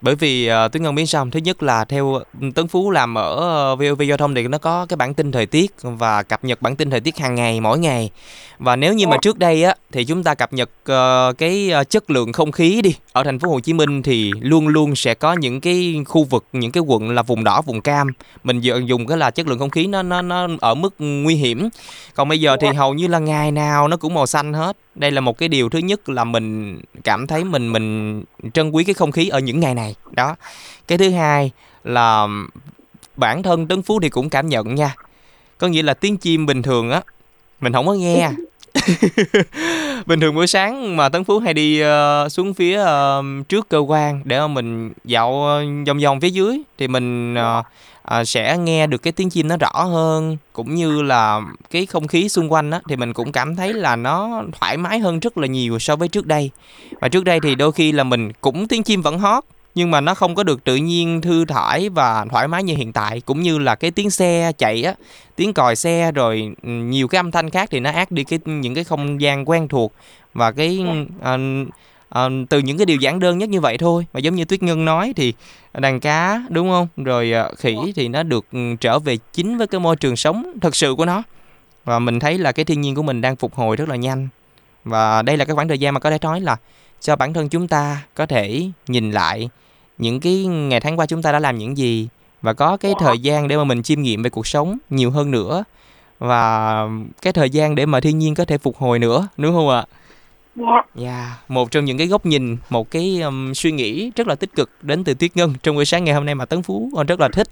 Bởi 0.00 0.14
vì 0.14 0.50
uh, 0.50 0.72
Tuyết 0.72 0.82
Ngân 0.82 0.94
biết 0.94 1.06
sao 1.06 1.20
không? 1.20 1.30
Thứ 1.30 1.40
nhất 1.40 1.62
là 1.62 1.84
theo 1.84 2.20
Tấn 2.54 2.68
Phú 2.68 2.90
làm 2.90 3.18
ở 3.18 3.72
uh, 3.72 3.78
VOV 3.78 4.02
Giao 4.02 4.16
thông 4.16 4.34
thì 4.34 4.48
nó 4.48 4.58
có 4.58 4.86
cái 4.86 4.96
bản 4.96 5.14
tin 5.14 5.32
thời 5.32 5.46
tiết 5.46 5.74
và 5.82 6.22
cập 6.22 6.44
nhật 6.44 6.62
bản 6.62 6.76
tin 6.76 6.90
thời 6.90 7.00
tiết 7.00 7.18
hàng 7.18 7.34
ngày 7.34 7.60
mỗi 7.60 7.78
ngày. 7.78 8.10
Và 8.58 8.76
nếu 8.76 8.94
như 8.94 9.06
mà 9.06 9.16
trước 9.22 9.38
đây 9.38 9.64
á 9.64 9.74
thì 9.92 10.04
chúng 10.04 10.22
ta 10.24 10.34
cập 10.34 10.52
nhật 10.52 10.70
uh, 10.92 11.38
cái 11.38 11.70
chất 11.90 12.10
lượng 12.10 12.32
không 12.32 12.52
khí 12.52 12.82
đi. 12.82 12.94
Ở 13.12 13.24
thành 13.24 13.38
phố 13.38 13.48
Hồ 13.48 13.60
Chí 13.60 13.72
Minh 13.72 14.02
thì 14.02 14.32
luôn 14.40 14.68
luôn 14.68 14.96
sẽ 14.96 15.14
có 15.14 15.32
những 15.32 15.60
cái 15.60 16.02
khu 16.06 16.24
vực 16.24 16.44
những 16.52 16.72
cái 16.72 16.82
quận 16.86 17.10
là 17.10 17.22
vùng 17.22 17.44
đỏ 17.44 17.62
vùng 17.62 17.80
cam. 17.80 18.08
Mình 18.44 18.60
giờ 18.60 18.80
dùng 18.86 19.06
cái 19.06 19.18
là 19.18 19.30
chất 19.30 19.46
lượng 19.46 19.58
không 19.58 19.70
khí 19.70 19.86
nó 19.86 20.02
nó 20.02 20.22
nó 20.22 20.48
ở 20.60 20.74
mức 20.74 20.94
nguy 20.98 21.34
hiểm. 21.34 21.68
Còn 22.14 22.28
bây 22.28 22.40
giờ 22.40 22.56
thì 22.60 22.68
hầu 22.68 22.94
như 22.94 23.06
là 23.06 23.18
ngày 23.18 23.52
nào 23.52 23.88
nó 23.88 23.96
cũng 23.96 24.14
màu 24.14 24.26
xanh 24.26 24.52
hết 24.52 24.76
đây 24.98 25.10
là 25.10 25.20
một 25.20 25.38
cái 25.38 25.48
điều 25.48 25.68
thứ 25.68 25.78
nhất 25.78 26.08
là 26.08 26.24
mình 26.24 26.80
cảm 27.04 27.26
thấy 27.26 27.44
mình 27.44 27.72
mình 27.72 28.22
trân 28.52 28.70
quý 28.70 28.84
cái 28.84 28.94
không 28.94 29.12
khí 29.12 29.28
ở 29.28 29.38
những 29.38 29.60
ngày 29.60 29.74
này. 29.74 29.94
Đó. 30.10 30.36
Cái 30.88 30.98
thứ 30.98 31.10
hai 31.10 31.50
là 31.84 32.26
bản 33.16 33.42
thân 33.42 33.66
Tấn 33.66 33.82
Phú 33.82 34.00
thì 34.00 34.08
cũng 34.08 34.30
cảm 34.30 34.48
nhận 34.48 34.74
nha. 34.74 34.94
Có 35.58 35.66
nghĩa 35.66 35.82
là 35.82 35.94
tiếng 35.94 36.16
chim 36.16 36.46
bình 36.46 36.62
thường 36.62 36.90
á 36.90 37.02
mình 37.60 37.72
không 37.72 37.86
có 37.86 37.92
nghe. 37.92 38.30
Bình 40.06 40.20
thường 40.20 40.34
buổi 40.34 40.46
sáng 40.46 40.96
mà 40.96 41.08
Tấn 41.08 41.24
Phú 41.24 41.38
hay 41.38 41.54
đi 41.54 41.80
ờ, 41.80 42.28
xuống 42.28 42.54
phía 42.54 42.76
ờ, 42.76 43.22
trước 43.48 43.68
cơ 43.68 43.78
quan 43.78 44.20
để 44.24 44.40
mà 44.40 44.46
mình 44.46 44.92
dạo 45.04 45.46
ờ, 45.46 45.64
vòng 45.86 45.98
vòng 45.98 46.20
phía 46.20 46.30
dưới 46.30 46.60
thì 46.78 46.88
mình 46.88 47.34
ờ, 47.34 47.62
ờ, 48.08 48.24
sẽ 48.24 48.58
nghe 48.58 48.86
được 48.86 48.98
cái 48.98 49.12
tiếng 49.12 49.30
chim 49.30 49.48
nó 49.48 49.56
rõ 49.56 49.82
hơn 49.84 50.36
cũng 50.52 50.74
như 50.74 51.02
là 51.02 51.40
cái 51.70 51.86
không 51.86 52.06
khí 52.06 52.28
xung 52.28 52.52
quanh 52.52 52.70
á 52.70 52.80
thì 52.88 52.96
mình 52.96 53.12
cũng 53.12 53.32
cảm 53.32 53.56
thấy 53.56 53.72
là 53.72 53.96
nó 53.96 54.42
thoải 54.60 54.76
mái 54.76 54.98
hơn 54.98 55.20
rất 55.20 55.38
là 55.38 55.46
nhiều 55.46 55.78
so 55.78 55.96
với 55.96 56.08
trước 56.08 56.26
đây. 56.26 56.50
Và 57.00 57.08
trước 57.08 57.24
đây 57.24 57.40
thì 57.42 57.54
đôi 57.54 57.72
khi 57.72 57.92
là 57.92 58.04
mình 58.04 58.32
cũng 58.40 58.68
tiếng 58.68 58.82
chim 58.82 59.02
vẫn 59.02 59.18
hót 59.18 59.44
nhưng 59.74 59.90
mà 59.90 60.00
nó 60.00 60.14
không 60.14 60.34
có 60.34 60.42
được 60.42 60.64
tự 60.64 60.76
nhiên 60.76 61.20
thư 61.20 61.44
thải 61.44 61.88
và 61.88 62.26
thoải 62.30 62.48
mái 62.48 62.62
như 62.62 62.74
hiện 62.74 62.92
tại 62.92 63.20
cũng 63.20 63.42
như 63.42 63.58
là 63.58 63.74
cái 63.74 63.90
tiếng 63.90 64.10
xe 64.10 64.52
chạy 64.58 64.82
á 64.82 64.94
tiếng 65.36 65.52
còi 65.52 65.76
xe 65.76 66.12
rồi 66.12 66.52
ừ, 66.62 66.68
nhiều 66.68 67.08
cái 67.08 67.18
âm 67.18 67.30
thanh 67.30 67.50
khác 67.50 67.68
thì 67.72 67.80
nó 67.80 67.90
át 67.90 68.10
đi 68.10 68.24
cái 68.24 68.38
những 68.44 68.74
cái 68.74 68.84
không 68.84 69.20
gian 69.20 69.48
quen 69.48 69.68
thuộc 69.68 69.92
và 70.34 70.52
cái 70.52 70.84
ờ, 71.20 71.38
ờ, 72.08 72.30
từ 72.48 72.58
những 72.58 72.78
cái 72.78 72.86
điều 72.86 72.96
giản 72.96 73.20
đơn 73.20 73.38
nhất 73.38 73.48
như 73.48 73.60
vậy 73.60 73.78
thôi. 73.78 74.06
Mà 74.12 74.20
giống 74.20 74.34
như 74.34 74.44
tuyết 74.44 74.62
ngân 74.62 74.84
nói 74.84 75.12
thì 75.16 75.32
đàn 75.74 76.00
cá 76.00 76.42
đúng 76.48 76.70
không? 76.70 76.88
Rồi 76.96 77.32
ờ, 77.32 77.54
khỉ 77.58 77.76
thì 77.96 78.08
nó 78.08 78.22
được 78.22 78.46
ừ, 78.52 78.58
trở 78.80 78.98
về 78.98 79.16
chính 79.32 79.58
với 79.58 79.66
cái 79.66 79.80
môi 79.80 79.96
trường 79.96 80.16
sống 80.16 80.52
thật 80.60 80.76
sự 80.76 80.94
của 80.94 81.04
nó. 81.04 81.22
Và 81.84 81.98
mình 81.98 82.20
thấy 82.20 82.38
là 82.38 82.52
cái 82.52 82.64
thiên 82.64 82.80
nhiên 82.80 82.94
của 82.94 83.02
mình 83.02 83.20
đang 83.20 83.36
phục 83.36 83.54
hồi 83.54 83.76
rất 83.76 83.88
là 83.88 83.96
nhanh. 83.96 84.28
Và 84.84 85.22
đây 85.22 85.36
là 85.36 85.44
cái 85.44 85.54
khoảng 85.54 85.68
thời 85.68 85.78
gian 85.78 85.94
mà 85.94 86.00
có 86.00 86.10
thể 86.10 86.18
nói 86.22 86.40
là 86.40 86.56
cho 87.00 87.16
bản 87.16 87.32
thân 87.32 87.48
chúng 87.48 87.68
ta 87.68 88.02
có 88.14 88.26
thể 88.26 88.70
nhìn 88.88 89.10
lại 89.10 89.48
những 89.98 90.20
cái 90.20 90.44
ngày 90.44 90.80
tháng 90.80 90.98
qua 90.98 91.06
chúng 91.06 91.22
ta 91.22 91.32
đã 91.32 91.38
làm 91.38 91.58
những 91.58 91.76
gì 91.76 92.08
và 92.42 92.52
có 92.52 92.76
cái 92.76 92.92
thời 92.98 93.18
gian 93.18 93.48
để 93.48 93.56
mà 93.56 93.64
mình 93.64 93.82
chiêm 93.82 94.02
nghiệm 94.02 94.22
về 94.22 94.30
cuộc 94.30 94.46
sống 94.46 94.78
nhiều 94.90 95.10
hơn 95.10 95.30
nữa. 95.30 95.64
Và 96.18 96.82
cái 97.22 97.32
thời 97.32 97.50
gian 97.50 97.74
để 97.74 97.86
mà 97.86 98.00
thiên 98.00 98.18
nhiên 98.18 98.34
có 98.34 98.44
thể 98.44 98.58
phục 98.58 98.76
hồi 98.76 98.98
nữa 98.98 99.28
đúng 99.36 99.54
không 99.54 99.68
ạ? 99.68 99.84
Dạ 100.94 101.04
Yeah, 101.04 101.50
một 101.50 101.70
trong 101.70 101.84
những 101.84 101.98
cái 101.98 102.06
góc 102.06 102.26
nhìn, 102.26 102.56
một 102.70 102.90
cái 102.90 103.20
um, 103.20 103.52
suy 103.52 103.72
nghĩ 103.72 104.12
rất 104.16 104.26
là 104.26 104.34
tích 104.34 104.54
cực 104.54 104.70
đến 104.82 105.04
từ 105.04 105.14
Tuyết 105.14 105.36
Ngân 105.36 105.54
trong 105.62 105.76
buổi 105.76 105.84
sáng 105.84 106.04
ngày 106.04 106.14
hôm 106.14 106.26
nay 106.26 106.34
mà 106.34 106.44
Tấn 106.44 106.62
Phú 106.62 106.90
còn 106.94 107.06
rất 107.06 107.20
là 107.20 107.28
thích. 107.28 107.48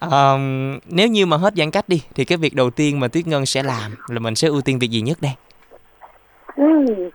Um, 0.00 0.78
nếu 0.86 1.08
như 1.08 1.26
mà 1.26 1.36
hết 1.36 1.54
giãn 1.56 1.70
cách 1.70 1.88
đi 1.88 2.02
thì 2.14 2.24
cái 2.24 2.38
việc 2.38 2.54
đầu 2.54 2.70
tiên 2.70 3.00
mà 3.00 3.08
Tuyết 3.08 3.26
Ngân 3.26 3.46
sẽ 3.46 3.62
làm 3.62 3.94
là 4.08 4.20
mình 4.20 4.34
sẽ 4.34 4.48
ưu 4.48 4.60
tiên 4.60 4.78
việc 4.78 4.90
gì 4.90 5.00
nhất 5.00 5.18
đây? 5.20 5.32
Ừm. 6.56 7.10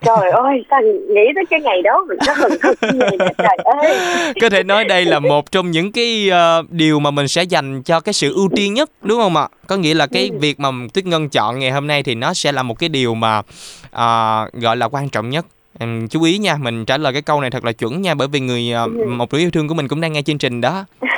Trời 0.00 0.30
ơi 0.30 0.64
sao 0.70 0.80
nghĩ 1.08 1.22
tới 1.34 1.44
cái 1.50 1.60
ngày 1.60 1.82
đó 1.82 2.04
mình 2.08 2.18
nó 2.26 2.32
hừng 2.36 2.58
hực 2.62 2.78
như 2.82 2.98
vậy 2.98 3.18
trời 3.38 3.56
ơi 3.64 3.98
Có 4.40 4.50
thể 4.50 4.62
nói 4.62 4.84
đây 4.84 5.04
là 5.04 5.18
một 5.18 5.52
trong 5.52 5.70
những 5.70 5.92
cái 5.92 6.28
ờ, 6.30 6.62
điều 6.68 7.00
mà 7.00 7.10
mình 7.10 7.28
sẽ 7.28 7.42
dành 7.42 7.82
cho 7.82 8.00
cái 8.00 8.12
sự 8.12 8.34
ưu 8.34 8.48
tiên 8.56 8.74
nhất 8.74 8.90
đúng 9.02 9.20
không 9.20 9.36
ạ? 9.36 9.48
Có 9.66 9.76
nghĩa 9.76 9.94
là 9.94 10.06
cái 10.06 10.30
việc 10.40 10.60
mà 10.60 10.68
Tuyết 10.94 11.06
Ngân 11.06 11.28
chọn 11.28 11.58
ngày 11.58 11.70
hôm 11.70 11.86
nay 11.86 12.02
thì 12.02 12.14
nó 12.14 12.34
sẽ 12.34 12.52
là 12.52 12.62
một 12.62 12.78
cái 12.78 12.88
điều 12.88 13.14
mà 13.14 13.42
ờ, 13.90 14.44
gọi 14.52 14.76
là 14.76 14.88
quan 14.88 15.08
trọng 15.08 15.30
nhất. 15.30 15.46
Em 15.78 16.08
chú 16.08 16.22
ý 16.22 16.38
nha, 16.38 16.56
mình 16.60 16.84
trả 16.84 16.98
lời 16.98 17.12
cái 17.12 17.22
câu 17.22 17.40
này 17.40 17.50
thật 17.50 17.64
là 17.64 17.72
chuẩn 17.72 18.02
nha 18.02 18.14
bởi 18.14 18.28
vì 18.28 18.40
người 18.40 18.72
ờ, 18.72 18.86
một 19.06 19.32
đứa 19.32 19.38
yêu 19.38 19.50
thương 19.50 19.68
của 19.68 19.74
mình 19.74 19.88
cũng 19.88 20.00
đang 20.00 20.12
nghe 20.12 20.22
chương 20.22 20.38
trình 20.38 20.60
đó. 20.60 20.84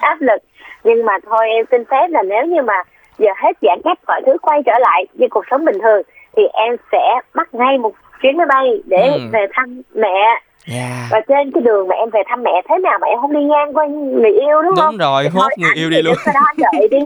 áp 0.00 0.20
lực 0.20 0.42
nhưng 0.84 1.04
mà 1.04 1.12
thôi 1.26 1.46
em 1.56 1.64
xin 1.70 1.84
phép 1.90 2.06
là 2.10 2.22
nếu 2.22 2.46
như 2.46 2.62
mà 2.62 2.82
giờ 3.18 3.30
hết 3.42 3.52
giãn 3.62 3.80
cách 3.84 3.98
mọi 4.06 4.22
thứ 4.26 4.32
quay 4.42 4.62
trở 4.66 4.72
lại 4.80 5.06
như 5.14 5.26
cuộc 5.30 5.44
sống 5.50 5.64
bình 5.64 5.78
thường 5.82 6.02
thì 6.36 6.42
em 6.52 6.76
sẽ 6.92 7.20
bắt 7.34 7.54
ngay 7.54 7.78
một 7.78 7.92
chuyến 8.22 8.36
máy 8.36 8.46
bay 8.46 8.82
để 8.84 9.08
Ừ. 9.12 9.18
về 9.32 9.46
thăm 9.54 9.82
mẹ 9.94 10.40
Yeah. 10.74 10.90
và 11.10 11.20
trên 11.28 11.50
cái 11.52 11.60
đường 11.62 11.88
mà 11.88 11.96
em 11.96 12.10
về 12.10 12.22
thăm 12.28 12.42
mẹ 12.42 12.50
thế 12.68 12.78
nào 12.78 12.98
mà 13.00 13.06
em 13.08 13.18
không 13.20 13.32
đi 13.34 13.40
ngang 13.44 13.72
qua 13.72 13.86
người 13.86 14.32
yêu 14.32 14.62
đúng 14.62 14.74
không 14.76 14.90
Đúng 14.90 14.98
rồi, 14.98 15.28
hốt 15.28 15.48
người 15.58 15.70
yêu 15.74 15.90
đi 15.90 16.02
luôn. 16.02 16.14
đó 16.34 16.40
đợi 16.72 16.88
đi 16.88 16.98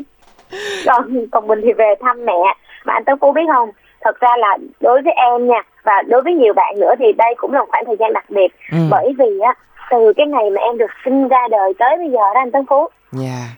còn 0.86 1.26
còn 1.30 1.46
mình 1.46 1.60
thì 1.64 1.72
về 1.72 1.94
thăm 2.00 2.24
mẹ 2.24 2.54
mà 2.84 2.92
anh 2.94 3.04
Tấn 3.04 3.18
Phú 3.20 3.32
biết 3.32 3.42
không 3.54 3.70
thật 4.00 4.20
ra 4.20 4.28
là 4.38 4.58
đối 4.80 5.02
với 5.02 5.12
em 5.16 5.46
nha 5.48 5.62
và 5.84 6.02
đối 6.08 6.22
với 6.22 6.34
nhiều 6.34 6.52
bạn 6.54 6.74
nữa 6.80 6.94
thì 6.98 7.12
đây 7.12 7.34
cũng 7.36 7.52
là 7.52 7.60
một 7.60 7.66
khoảng 7.70 7.84
thời 7.84 7.96
gian 7.98 8.12
đặc 8.12 8.24
biệt 8.28 8.48
Ừ. 8.72 8.78
bởi 8.90 9.12
vì 9.18 9.40
á 9.40 9.54
từ 9.90 10.12
cái 10.16 10.26
ngày 10.26 10.50
mà 10.50 10.60
em 10.62 10.78
được 10.78 10.90
sinh 11.04 11.28
ra 11.28 11.48
đời 11.50 11.72
tới 11.78 11.96
bây 11.96 12.08
giờ 12.10 12.18
đó 12.34 12.40
anh 12.40 12.50
Tấn 12.50 12.66
Phú 12.68 12.88
Yeah. 13.22 13.48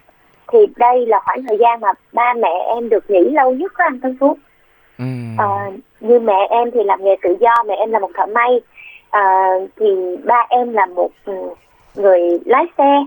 thì 0.51 0.59
đây 0.75 1.05
là 1.05 1.19
khoảng 1.25 1.43
thời 1.47 1.57
gian 1.57 1.79
mà 1.81 1.87
ba 2.13 2.33
mẹ 2.33 2.51
em 2.75 2.89
được 2.89 3.09
nghỉ 3.09 3.29
lâu 3.29 3.51
nhất 3.51 3.71
đó 3.77 3.85
anh 3.87 3.99
Tân 4.01 4.17
Phú. 4.19 4.37
Ừ. 5.01 5.05
Ờ, 5.37 5.47
như 5.99 6.19
mẹ 6.19 6.47
em 6.49 6.71
thì 6.71 6.83
làm 6.83 7.03
nghề 7.03 7.15
tự 7.23 7.35
do, 7.39 7.53
mẹ 7.67 7.75
em 7.75 7.91
là 7.91 7.99
một 7.99 8.11
thợ 8.13 8.25
may, 8.25 8.61
Ờ, 9.09 9.21
thì 9.79 9.85
ba 10.23 10.45
em 10.49 10.73
là 10.73 10.85
một 10.85 11.09
ừ, 11.25 11.33
người 11.95 12.19
lái 12.45 12.65
xe. 12.77 13.03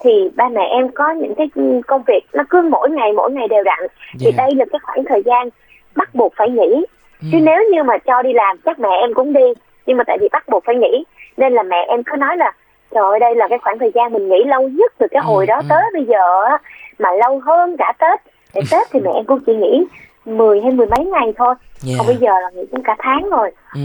Thì 0.00 0.30
ba 0.36 0.48
mẹ 0.48 0.62
em 0.70 0.88
có 0.88 1.10
những 1.10 1.34
cái 1.34 1.48
ừ, 1.54 1.80
công 1.86 2.02
việc 2.06 2.20
nó 2.32 2.42
cứ 2.50 2.68
mỗi 2.70 2.90
ngày 2.90 3.12
mỗi 3.12 3.30
ngày 3.32 3.48
đều 3.48 3.62
đặn. 3.64 3.78
Thì 4.20 4.26
Yeah. 4.26 4.36
đây 4.36 4.50
là 4.56 4.64
cái 4.72 4.78
khoảng 4.82 5.04
thời 5.04 5.22
gian 5.22 5.48
bắt 5.96 6.14
buộc 6.14 6.32
phải 6.36 6.50
nghỉ. 6.50 6.84
Chứ 7.32 7.38
nếu 7.42 7.62
như 7.72 7.82
mà 7.82 7.98
cho 7.98 8.22
đi 8.22 8.32
làm 8.32 8.56
chắc 8.64 8.78
mẹ 8.80 8.88
em 9.00 9.14
cũng 9.14 9.32
đi. 9.32 9.52
Nhưng 9.86 9.96
mà 9.96 10.04
tại 10.04 10.18
vì 10.20 10.28
bắt 10.32 10.48
buộc 10.48 10.64
phải 10.64 10.74
nghỉ 10.76 11.04
nên 11.36 11.52
là 11.52 11.62
mẹ 11.62 11.84
em 11.88 12.02
cứ 12.02 12.16
nói 12.16 12.36
là 12.36 12.52
trời 12.90 13.02
ơi 13.04 13.20
đây 13.20 13.34
là 13.34 13.48
cái 13.48 13.58
khoảng 13.58 13.78
thời 13.78 13.90
gian 13.94 14.12
mình 14.12 14.28
nghỉ 14.28 14.44
lâu 14.44 14.68
nhất 14.68 14.92
từ 14.98 15.06
cái 15.10 15.22
Ừ, 15.24 15.26
hồi 15.28 15.46
đó 15.46 15.56
ừ. 15.56 15.62
tới 15.68 15.82
bây 15.92 16.04
giờ 16.04 16.44
á, 16.44 16.58
mà 16.98 17.12
lâu 17.12 17.38
hơn 17.38 17.76
cả 17.78 17.92
Tết. 17.98 18.20
Để 18.54 18.60
Tết 18.70 18.86
thì 18.92 19.00
mẹ 19.04 19.10
em 19.14 19.24
cũng 19.24 19.40
chỉ 19.46 19.54
nghỉ 19.54 19.84
10 20.24 20.60
hay 20.60 20.72
mười 20.72 20.86
mấy 20.86 21.04
ngày 21.04 21.32
thôi 21.36 21.54
yeah. 21.86 21.98
còn 21.98 22.06
bây 22.06 22.16
giờ 22.16 22.30
là 22.42 22.50
nghỉ 22.54 22.62
cũng 22.70 22.82
cả 22.82 22.96
tháng 22.98 23.30
rồi 23.30 23.50
ừ. 23.74 23.80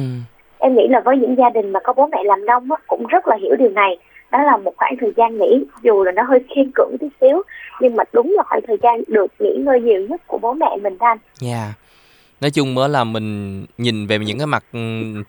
em 0.60 0.76
nghĩ 0.76 0.88
là 0.90 1.00
với 1.00 1.18
những 1.18 1.36
gia 1.38 1.50
đình 1.50 1.72
mà 1.72 1.80
có 1.84 1.94
bố 1.94 2.08
mẹ 2.08 2.24
làm 2.24 2.46
nông 2.46 2.72
á, 2.72 2.78
cũng 2.88 3.08
rất 3.08 3.28
là 3.28 3.36
hiểu 3.42 3.56
điều 3.56 3.70
này 3.70 3.98
đó 4.32 4.44
là 4.44 4.58
một 4.58 4.74
khoảng 4.78 4.96
thời 5.02 5.12
gian 5.18 5.38
nghỉ 5.38 5.64
dù 5.84 6.04
là 6.04 6.12
nó 6.12 6.24
hơi 6.24 6.40
khiên 6.56 6.72
cưỡng 6.76 6.98
tí 7.00 7.08
xíu 7.22 7.42
nhưng 7.82 7.96
mà 7.96 8.04
đúng 8.14 8.34
là 8.38 8.44
khoảng 8.44 8.62
thời 8.68 8.78
gian 8.84 9.04
được 9.08 9.28
nghỉ 9.40 9.56
ngơi 9.56 9.82
nhiều 9.82 10.02
nhất 10.10 10.22
của 10.28 10.38
bố 10.38 10.54
mẹ 10.54 10.78
mình 10.82 10.98
anh 11.00 11.18
yeah. 11.44 11.70
nói 12.42 12.52
chung 12.52 12.76
mới 12.76 12.90
là 12.90 13.04
mình 13.04 13.66
nhìn 13.78 14.08
về 14.08 14.20
những 14.20 14.38
cái 14.38 14.48
mặt 14.48 14.64
ừ, 14.74 14.80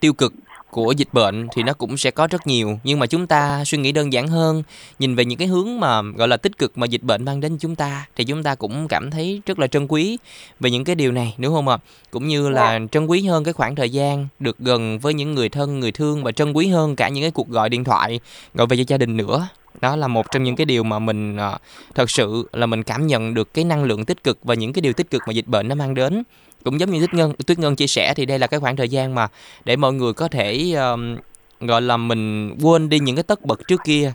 tiêu 0.01 0.13
cực 0.13 0.33
của 0.71 0.93
dịch 0.93 1.09
bệnh 1.13 1.49
thì 1.55 1.63
nó 1.63 1.73
cũng 1.73 1.97
sẽ 1.97 2.11
có 2.11 2.27
rất 2.27 2.47
nhiều 2.47 2.79
nhưng 2.85 2.99
mà 2.99 3.07
chúng 3.07 3.27
ta 3.27 3.65
suy 3.65 3.79
nghĩ 3.79 3.93
đơn 3.93 4.13
giản 4.13 4.29
hơn 4.29 4.63
nhìn 4.99 5.15
về 5.15 5.25
những 5.25 5.39
cái 5.39 5.49
hướng 5.49 5.81
mà 5.81 6.03
gọi 6.03 6.29
là 6.29 6.37
tích 6.37 6.59
cực 6.59 6.79
mà 6.79 6.87
dịch 6.87 7.03
bệnh 7.03 7.25
mang 7.25 7.41
đến 7.41 7.59
chúng 7.59 7.75
ta 7.75 8.07
thì 8.17 8.25
chúng 8.25 8.43
ta 8.43 8.55
cũng 8.55 8.89
cảm 8.89 9.11
thấy 9.11 9.43
rất 9.47 9.59
là 9.59 9.67
trân 9.67 9.87
quý 9.87 10.19
về 10.61 10.71
những 10.71 10.85
cái 10.85 10.95
điều 10.95 11.13
này 11.13 11.35
đúng 11.39 11.55
không 11.55 11.69
ạ 11.69 11.79
cũng 12.11 12.29
như 12.29 12.49
là. 12.49 12.79
Dạ. 12.79 12.87
trân 12.93 13.07
quý 13.07 13.23
hơn 13.27 13.45
cái 13.45 13.53
khoảng 13.53 13.75
thời 13.75 13.91
gian 13.91 14.29
được 14.39 14.59
gần 14.59 14.99
với 14.99 15.15
những 15.15 15.35
người 15.35 15.49
thân 15.49 15.81
người 15.81 15.93
thương 15.93 16.25
và 16.25 16.33
trân 16.33 16.53
quý 16.53 16.67
hơn 16.67 16.97
cả 16.97 17.09
những 17.09 17.25
cái 17.25 17.31
cuộc 17.31 17.49
gọi 17.49 17.69
điện 17.69 17.85
thoại 17.85 18.21
gọi 18.55 18.67
về 18.67 18.77
cho 18.77 18.83
gia 18.87 18.99
đình 18.99 19.17
nữa 19.17 19.49
đó 19.81 19.97
là 19.97 20.09
một 20.09 20.27
trong 20.31 20.43
những 20.43 20.57
cái 20.57 20.65
điều 20.65 20.85
mà 20.85 20.99
mình 20.99 21.37
uh, 21.37 21.61
thật 21.95 22.11
sự 22.11 22.49
là 22.53 22.67
mình 22.67 22.83
cảm 22.83 23.07
nhận 23.07 23.35
được 23.35 23.55
cái 23.55 23.65
năng 23.65 23.85
lượng 23.85 24.05
tích 24.05 24.25
cực 24.25 24.39
và 24.43 24.55
những 24.55 24.73
cái 24.73 24.81
điều 24.81 24.93
tích 24.93 25.11
cực 25.11 25.23
mà 25.27 25.33
dịch 25.33 25.47
bệnh 25.47 25.69
nó 25.69 25.75
mang 25.75 25.95
đến. 25.95 26.23
Cũng 26.65 26.81
giống 26.81 26.91
như 26.91 26.99
tuyết 26.99 27.15
ngân 27.15 27.33
tuyết 27.47 27.59
ngân 27.59 27.77
chia 27.77 27.87
sẻ 27.87 28.15
thì 28.15 28.27
đây 28.27 28.39
là 28.39 28.47
cái 28.47 28.61
khoảng 28.61 28.77
thời 28.77 28.89
gian 28.89 29.15
mà 29.15 29.29
để 29.65 29.77
mọi 29.77 29.93
người 29.93 30.13
có 30.13 30.29
thể 30.29 30.75
uh, 30.95 31.21
gọi 31.61 31.83
là 31.83 31.97
mình 31.97 32.55
quên 32.63 32.89
đi 32.89 32.99
những 32.99 33.17
cái 33.17 33.23
tất 33.23 33.47
bật 33.47 33.61
trước 33.69 33.81
kia. 33.85 34.13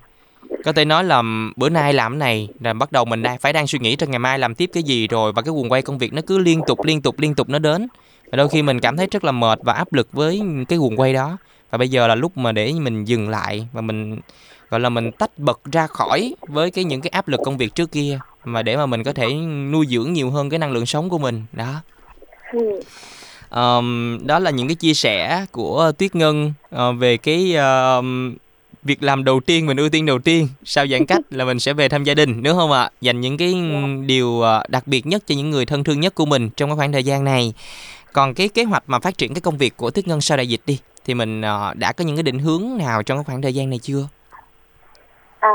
Có 0.66 0.74
thể 0.74 0.86
nói 0.86 1.04
là 1.04 1.24
bữa 1.56 1.70
nay 1.70 1.94
làm 1.94 2.20
này 2.20 2.50
là 2.60 2.74
bắt 2.74 2.92
đầu 2.92 3.06
mình 3.06 3.24
đang 3.24 3.38
phải 3.38 3.54
đang 3.54 3.68
suy 3.68 3.80
nghĩ 3.80 3.96
cho 3.96 4.08
ngày 4.08 4.20
mai 4.20 4.40
làm 4.40 4.56
tiếp 4.56 4.70
cái 4.74 4.84
gì 4.84 5.08
rồi 5.08 5.32
và 5.32 5.42
cái 5.42 5.52
quần 5.52 5.72
quay 5.72 5.82
công 5.82 5.98
việc 5.98 6.14
nó 6.14 6.22
cứ 6.28 6.38
liên 6.38 6.62
tục 6.68 6.86
liên 6.86 7.02
tục 7.02 7.20
liên 7.20 7.36
tục 7.36 7.50
nó 7.50 7.60
đến. 7.60 7.88
Và 8.32 8.38
đôi 8.38 8.50
khi 8.50 8.62
mình 8.62 8.80
cảm 8.80 8.98
thấy 8.98 9.08
rất 9.12 9.24
là 9.24 9.32
mệt 9.32 9.60
và 9.64 9.74
áp 9.74 9.94
lực 9.94 10.08
với 10.12 10.42
cái 10.70 10.80
quần 10.80 11.00
quay 11.00 11.14
đó. 11.14 11.38
Và 11.72 11.78
bây 11.78 11.90
giờ 11.90 12.08
là 12.08 12.16
lúc 12.16 12.38
mà 12.38 12.52
để 12.52 12.74
mình 12.74 13.06
dừng 13.06 13.30
lại 13.30 13.68
và 13.74 13.82
mình 13.82 14.20
gọi 14.74 14.80
là 14.80 14.90
mình 14.90 15.12
tách 15.12 15.40
bật 15.40 15.60
ra 15.72 15.88
khỏi 15.88 16.36
với 16.48 16.72
cái 16.72 16.84
những 16.84 17.02
cái 17.02 17.10
áp 17.10 17.28
lực 17.28 17.40
công 17.46 17.58
việc 17.58 17.76
trước 17.76 17.92
kia 17.92 18.20
mà 18.46 18.62
để 18.62 18.78
mà 18.78 18.86
mình 18.86 19.04
có 19.04 19.14
thể 19.14 19.34
nuôi 19.72 19.86
dưỡng 19.90 20.14
nhiều 20.14 20.30
hơn 20.30 20.50
cái 20.50 20.60
năng 20.60 20.72
lượng 20.72 20.86
sống 20.86 21.10
của 21.10 21.18
mình 21.18 21.46
đó. 21.52 21.82
Um, 23.50 24.20
đó 24.28 24.40
là 24.40 24.52
những 24.52 24.68
cái 24.68 24.76
chia 24.76 24.94
sẻ 24.94 25.46
của 25.52 25.92
Tuyết 25.98 26.16
Ngân 26.16 26.54
uh, 26.76 26.80
về 27.00 27.18
cái 27.18 27.56
uh, 28.00 28.06
việc 28.84 29.04
làm 29.04 29.24
đầu 29.24 29.40
tiên 29.40 29.66
mình 29.66 29.78
ưu 29.78 29.90
tiên 29.90 30.06
đầu 30.06 30.20
tiên 30.20 30.48
sau 30.64 30.88
giãn 30.88 31.06
cách 31.06 31.22
là 31.30 31.46
mình 31.46 31.60
sẽ 31.60 31.74
về 31.74 31.90
thăm 31.90 32.04
gia 32.04 32.14
đình 32.14 32.44
đúng 32.44 32.58
không 32.58 32.72
ạ? 32.72 32.90
Dành 33.02 33.22
những 33.22 33.38
cái 33.38 33.56
điều 34.06 34.42
ờ, 34.42 34.64
đặc 34.68 34.88
biệt 34.88 35.06
nhất 35.06 35.24
cho 35.28 35.36
những 35.36 35.50
người 35.50 35.66
thân 35.66 35.84
thương 35.84 36.00
nhất 36.00 36.16
của 36.16 36.26
mình 36.26 36.50
trong 36.50 36.70
cái 36.70 36.76
khoảng 36.76 36.92
thời 36.92 37.04
gian 37.04 37.24
này. 37.24 37.54
Còn 38.14 38.34
cái 38.34 38.50
kế 38.50 38.64
hoạch 38.64 38.84
mà 38.88 39.00
phát 39.00 39.18
triển 39.18 39.34
cái 39.34 39.42
công 39.42 39.58
việc 39.58 39.78
của 39.78 39.92
Tuyết 39.92 40.08
Ngân 40.08 40.22
sau 40.22 40.38
đại 40.38 40.48
dịch 40.48 40.62
đi 40.66 40.80
thì 41.06 41.14
mình 41.14 41.42
đã 41.76 41.92
có 41.98 42.04
những 42.04 42.16
cái 42.16 42.24
định 42.24 42.40
hướng 42.40 42.78
nào 42.78 43.04
trong 43.04 43.18
cái 43.18 43.24
khoảng 43.24 43.42
thời 43.42 43.56
gian 43.56 43.70
này 43.70 43.80
chưa 43.80 44.08
à, 45.44 45.52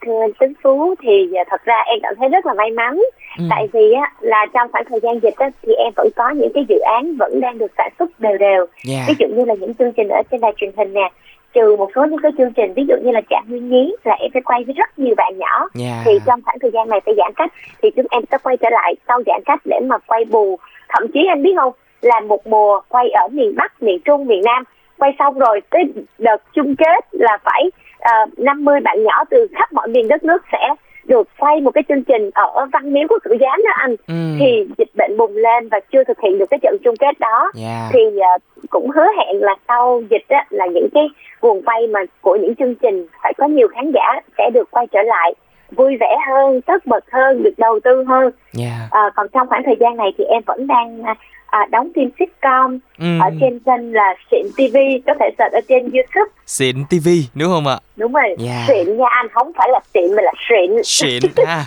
anh 0.00 0.32
Tính 0.40 0.52
Phú 0.62 0.94
thì 1.02 1.30
thật 1.50 1.64
ra 1.64 1.74
em 1.86 1.98
cảm 2.02 2.14
thấy 2.18 2.28
rất 2.28 2.46
là 2.46 2.54
may 2.54 2.70
mắn 2.70 3.02
ừ. 3.38 3.44
tại 3.50 3.68
vì 3.72 3.92
á 3.92 4.12
là 4.20 4.46
trong 4.54 4.72
khoảng 4.72 4.84
thời 4.90 5.00
gian 5.00 5.20
dịch 5.22 5.36
á, 5.36 5.50
thì 5.62 5.72
em 5.74 5.92
vẫn 5.96 6.08
có 6.16 6.30
những 6.30 6.52
cái 6.54 6.64
dự 6.68 6.78
án 6.78 7.16
vẫn 7.18 7.40
đang 7.40 7.58
được 7.58 7.72
sản 7.76 7.92
xuất 7.98 8.20
đều 8.20 8.38
đều 8.38 8.66
yeah. 8.90 9.08
ví 9.08 9.14
dụ 9.18 9.26
như 9.36 9.44
là 9.44 9.54
những 9.54 9.74
chương 9.74 9.92
trình 9.92 10.08
ở 10.08 10.22
trên 10.30 10.40
đài 10.40 10.52
truyền 10.56 10.70
hình 10.76 10.92
nè 10.92 11.10
trừ 11.54 11.76
một 11.76 11.90
số 11.94 12.06
những 12.06 12.20
cái 12.22 12.32
chương 12.38 12.52
trình 12.52 12.74
ví 12.74 12.84
dụ 12.88 12.94
như 13.02 13.10
là 13.10 13.20
trạng 13.30 13.44
nguyên 13.48 13.68
nhí 13.70 13.94
là 14.04 14.14
em 14.14 14.30
phải 14.32 14.42
quay 14.42 14.64
với 14.64 14.74
rất 14.74 14.98
nhiều 14.98 15.14
bạn 15.16 15.38
nhỏ 15.38 15.68
yeah. 15.80 16.02
thì 16.04 16.12
trong 16.26 16.40
khoảng 16.44 16.58
thời 16.58 16.70
gian 16.70 16.88
này 16.88 17.00
phải 17.06 17.14
giãn 17.18 17.32
cách 17.36 17.52
thì 17.82 17.90
chúng 17.96 18.06
em 18.10 18.22
sẽ 18.30 18.38
quay 18.42 18.56
trở 18.56 18.68
lại 18.70 18.94
sau 19.08 19.22
giãn 19.26 19.40
cách 19.46 19.60
để 19.64 19.80
mà 19.82 19.98
quay 19.98 20.24
bù 20.24 20.58
thậm 20.88 21.08
chí 21.14 21.26
anh 21.28 21.42
biết 21.42 21.54
không 21.56 21.72
là 22.00 22.20
một 22.20 22.46
mùa 22.46 22.80
quay 22.88 23.10
ở 23.10 23.28
miền 23.28 23.54
bắc 23.56 23.82
miền 23.82 23.98
trung 24.04 24.26
miền 24.26 24.42
nam 24.44 24.64
quay 24.98 25.12
xong 25.18 25.38
rồi 25.38 25.60
tới 25.70 25.82
đợt 26.18 26.36
chung 26.52 26.76
kết 26.76 27.04
là 27.12 27.38
phải 27.44 27.70
uh, 28.04 28.12
ờ, 28.12 28.26
50 28.36 28.80
bạn 28.80 29.02
nhỏ 29.02 29.24
từ 29.30 29.46
khắp 29.52 29.72
mọi 29.72 29.88
miền 29.88 30.08
đất 30.08 30.24
nước 30.24 30.42
sẽ 30.52 30.74
được 31.04 31.28
quay 31.38 31.60
một 31.60 31.70
cái 31.70 31.84
chương 31.88 32.04
trình 32.04 32.30
ở 32.34 32.66
văn 32.72 32.92
miếu 32.92 33.06
của 33.08 33.18
cự 33.24 33.30
giám 33.40 33.62
đó 33.64 33.70
anh 33.74 33.96
ừ. 34.06 34.14
thì 34.38 34.66
dịch 34.78 34.90
bệnh 34.94 35.16
bùng 35.16 35.36
lên 35.36 35.68
và 35.68 35.80
chưa 35.92 36.04
thực 36.04 36.20
hiện 36.20 36.38
được 36.38 36.50
cái 36.50 36.58
trận 36.62 36.76
chung 36.84 36.96
kết 36.96 37.18
đó 37.20 37.52
yeah. 37.60 37.92
thì 37.92 38.00
uh, 38.06 38.70
cũng 38.70 38.90
hứa 38.90 39.06
hẹn 39.18 39.40
là 39.40 39.54
sau 39.68 40.02
dịch 40.10 40.28
á, 40.28 40.46
là 40.50 40.66
những 40.66 40.88
cái 40.94 41.08
nguồn 41.42 41.62
quay 41.62 41.86
mà 41.86 42.00
của 42.20 42.36
những 42.36 42.54
chương 42.54 42.74
trình 42.74 43.06
phải 43.22 43.32
có 43.38 43.46
nhiều 43.46 43.68
khán 43.68 43.92
giả 43.94 44.20
sẽ 44.38 44.50
được 44.54 44.70
quay 44.70 44.86
trở 44.92 45.02
lại 45.02 45.34
vui 45.70 45.96
vẻ 46.00 46.16
hơn 46.26 46.60
tất 46.60 46.86
bật 46.86 47.04
hơn 47.12 47.42
được 47.42 47.54
đầu 47.58 47.80
tư 47.84 48.04
hơn 48.08 48.30
yeah. 48.58 48.90
à, 48.90 49.10
còn 49.16 49.26
trong 49.32 49.48
khoảng 49.48 49.62
thời 49.66 49.76
gian 49.80 49.96
này 49.96 50.12
thì 50.18 50.24
em 50.24 50.42
vẫn 50.46 50.66
đang 50.66 51.02
à, 51.46 51.66
đóng 51.70 51.88
phim 51.94 52.10
sitcom 52.18 52.78
ừ. 52.98 53.06
ở 53.20 53.30
trên 53.40 53.58
kênh 53.58 53.92
là 53.92 54.14
Xịn 54.30 54.46
TV 54.56 54.76
có 55.06 55.14
thể 55.20 55.30
search 55.38 55.52
ở 55.52 55.60
trên 55.68 55.82
YouTube. 55.82 56.30
Xịn 56.46 56.76
TV 56.90 57.08
đúng 57.34 57.48
không 57.48 57.66
ạ? 57.66 57.78
Đúng 57.96 58.12
rồi. 58.12 58.36
Yeah. 58.46 58.68
Xịn 58.68 58.96
nha 58.96 59.04
anh 59.10 59.26
không 59.34 59.52
phải 59.58 59.68
là 59.72 59.80
xịn 59.94 60.16
mà 60.16 60.22
là 60.22 60.32
xịn. 60.48 60.82
Xịn 60.84 61.32
ha. 61.46 61.64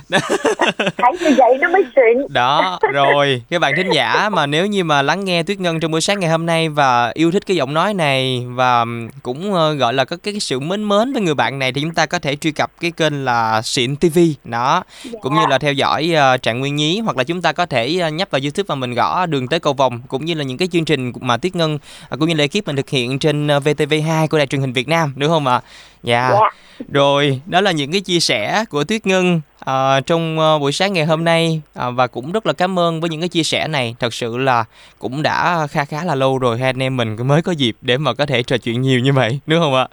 Thấy 0.97 1.11
như 1.21 1.35
vậy 1.37 1.57
nó 1.61 1.69
mới 1.69 1.83
xịn. 1.95 2.33
Đó 2.33 2.79
rồi 2.93 3.41
các 3.49 3.59
bạn 3.59 3.73
thính 3.77 3.89
giả 3.93 4.29
mà 4.29 4.45
nếu 4.45 4.65
như 4.65 4.83
mà 4.83 5.01
lắng 5.01 5.25
nghe 5.25 5.43
Tuyết 5.43 5.59
Ngân 5.59 5.79
trong 5.79 5.91
buổi 5.91 6.01
sáng 6.01 6.19
ngày 6.19 6.29
hôm 6.29 6.45
nay 6.45 6.69
và 6.69 7.11
yêu 7.13 7.31
thích 7.31 7.45
cái 7.45 7.57
giọng 7.57 7.73
nói 7.73 7.93
này 7.93 8.45
và 8.47 8.85
cũng 9.23 9.53
uh, 9.53 9.79
gọi 9.79 9.93
là 9.93 10.05
có 10.05 10.17
cái, 10.23 10.39
sự 10.39 10.59
mến 10.59 10.89
mến 10.89 11.13
với 11.13 11.21
người 11.21 11.33
bạn 11.33 11.59
này 11.59 11.73
thì 11.73 11.81
chúng 11.81 11.93
ta 11.93 12.05
có 12.05 12.19
thể 12.19 12.35
truy 12.35 12.51
cập 12.51 12.71
cái 12.81 12.91
kênh 12.91 13.25
là 13.25 13.61
Xịn 13.61 13.95
TV 13.95 14.19
đó 14.43 14.73
yeah. 14.73 15.13
Dạ. 15.13 15.19
cũng 15.21 15.35
như 15.35 15.41
là 15.49 15.57
theo 15.57 15.73
dõi 15.73 16.13
uh, 16.35 16.41
Trạng 16.41 16.59
Nguyên 16.59 16.75
Nhí 16.75 16.99
hoặc 16.99 17.17
là 17.17 17.23
chúng 17.23 17.41
ta 17.41 17.51
có 17.51 17.65
thể 17.65 18.01
uh, 18.07 18.13
nhấp 18.13 18.31
vào 18.31 18.39
YouTube 18.43 18.65
và 18.67 18.75
mình 18.75 18.93
gõ 18.93 19.25
đường 19.25 19.47
tới 19.47 19.59
cầu 19.59 19.73
vòng 19.73 20.01
cũng 20.07 20.25
như 20.25 20.33
là 20.33 20.43
những 20.43 20.57
cái 20.57 20.67
chương 20.71 20.85
trình 20.85 21.11
mà 21.21 21.37
Tuyết 21.37 21.55
Ngân 21.55 21.77
à, 22.09 22.17
cũng 22.19 22.27
như 22.27 22.35
là 22.35 22.43
ekip 22.43 22.67
mình 22.67 22.75
thực 22.75 22.89
hiện 22.89 23.19
trên 23.19 23.47
à, 23.47 23.59
VTV2 23.59 24.27
của 24.27 24.37
đài 24.37 24.47
truyền 24.47 24.61
hình 24.61 24.73
Việt 24.73 24.87
Nam 24.87 25.13
đúng 25.15 25.29
không 25.29 25.47
ạ? 25.47 25.61
Dạ. 26.07 26.29
Yeah. 26.29 26.53
Rồi, 26.91 27.41
đó 27.45 27.61
là 27.61 27.71
những 27.71 27.91
cái 27.91 28.01
chia 28.01 28.19
sẻ 28.19 28.65
của 28.69 28.83
Tuyết 28.83 29.07
Ngân 29.07 29.41
à, 29.59 29.99
trong 29.99 30.39
uh, 30.39 30.61
buổi 30.61 30.71
sáng 30.71 30.93
ngày 30.93 31.05
hôm 31.05 31.23
nay 31.23 31.61
à, 31.73 31.89
và 31.89 32.07
cũng 32.07 32.31
rất 32.31 32.45
là 32.45 32.53
cảm 32.53 32.79
ơn 32.79 33.01
với 33.01 33.09
những 33.09 33.19
cái 33.19 33.29
chia 33.29 33.43
sẻ 33.43 33.67
này. 33.67 33.95
Thật 33.99 34.13
sự 34.13 34.37
là 34.37 34.65
cũng 34.99 35.23
đã 35.23 35.67
khá 35.67 35.85
khá 35.85 36.03
là 36.03 36.15
lâu 36.15 36.37
rồi 36.37 36.57
hai 36.57 36.69
anh 36.69 36.83
em 36.83 36.97
mình 36.97 37.27
mới 37.27 37.41
có 37.41 37.51
dịp 37.51 37.75
để 37.81 37.97
mà 37.97 38.13
có 38.13 38.25
thể 38.25 38.43
trò 38.43 38.57
chuyện 38.57 38.81
nhiều 38.81 38.99
như 38.99 39.13
vậy, 39.13 39.39
đúng 39.47 39.59
không 39.59 39.75
ạ? 39.75 39.87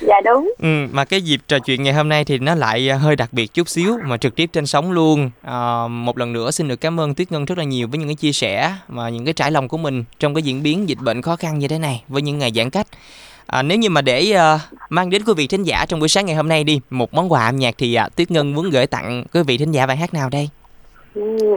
Dạ 0.00 0.14
đúng. 0.24 0.54
Ừ, 0.58 0.86
mà 0.92 1.04
cái 1.04 1.22
dịp 1.22 1.40
trò 1.48 1.58
chuyện 1.58 1.82
ngày 1.82 1.94
hôm 1.94 2.08
nay 2.08 2.24
thì 2.24 2.38
nó 2.38 2.54
lại 2.54 2.90
hơi 2.90 3.16
đặc 3.16 3.32
biệt 3.32 3.54
chút 3.54 3.68
xíu 3.68 3.98
mà 4.04 4.16
trực 4.16 4.34
tiếp 4.36 4.50
trên 4.52 4.66
sóng 4.66 4.92
luôn. 4.92 5.30
À, 5.42 5.88
một 5.88 6.18
lần 6.18 6.32
nữa 6.32 6.50
xin 6.50 6.68
được 6.68 6.80
cảm 6.80 7.00
ơn 7.00 7.14
Tuyết 7.14 7.32
Ngân 7.32 7.44
rất 7.44 7.58
là 7.58 7.64
nhiều 7.64 7.88
với 7.88 7.98
những 7.98 8.08
cái 8.08 8.14
chia 8.14 8.32
sẻ 8.32 8.74
mà 8.88 9.08
những 9.08 9.24
cái 9.24 9.34
trải 9.34 9.50
lòng 9.50 9.68
của 9.68 9.78
mình 9.78 10.04
trong 10.18 10.34
cái 10.34 10.42
diễn 10.42 10.62
biến 10.62 10.88
dịch 10.88 10.98
bệnh 10.98 11.22
khó 11.22 11.36
khăn 11.36 11.58
như 11.58 11.68
thế 11.68 11.78
này 11.78 12.02
với 12.08 12.22
những 12.22 12.38
ngày 12.38 12.52
giãn 12.54 12.70
cách. 12.70 12.86
À, 13.50 13.62
nếu 13.62 13.78
như 13.78 13.90
mà 13.90 14.00
để 14.02 14.34
uh, 14.34 14.60
mang 14.90 15.10
đến 15.10 15.22
quý 15.26 15.32
vị 15.36 15.46
thính 15.50 15.62
giả 15.62 15.84
trong 15.88 16.00
buổi 16.00 16.08
sáng 16.08 16.26
ngày 16.26 16.36
hôm 16.36 16.48
nay 16.48 16.64
đi 16.64 16.80
một 16.90 17.14
món 17.14 17.32
quà 17.32 17.46
âm 17.46 17.56
nhạc 17.56 17.74
thì 17.78 17.98
uh, 18.06 18.16
Tuyết 18.16 18.30
Ngân 18.30 18.54
muốn 18.54 18.70
gửi 18.70 18.86
tặng 18.86 19.24
quý 19.34 19.40
vị 19.46 19.58
thính 19.58 19.72
giả 19.72 19.86
bài 19.86 19.96
hát 19.96 20.14
nào 20.14 20.28
đây? 20.32 20.48
Ừ. 21.14 21.56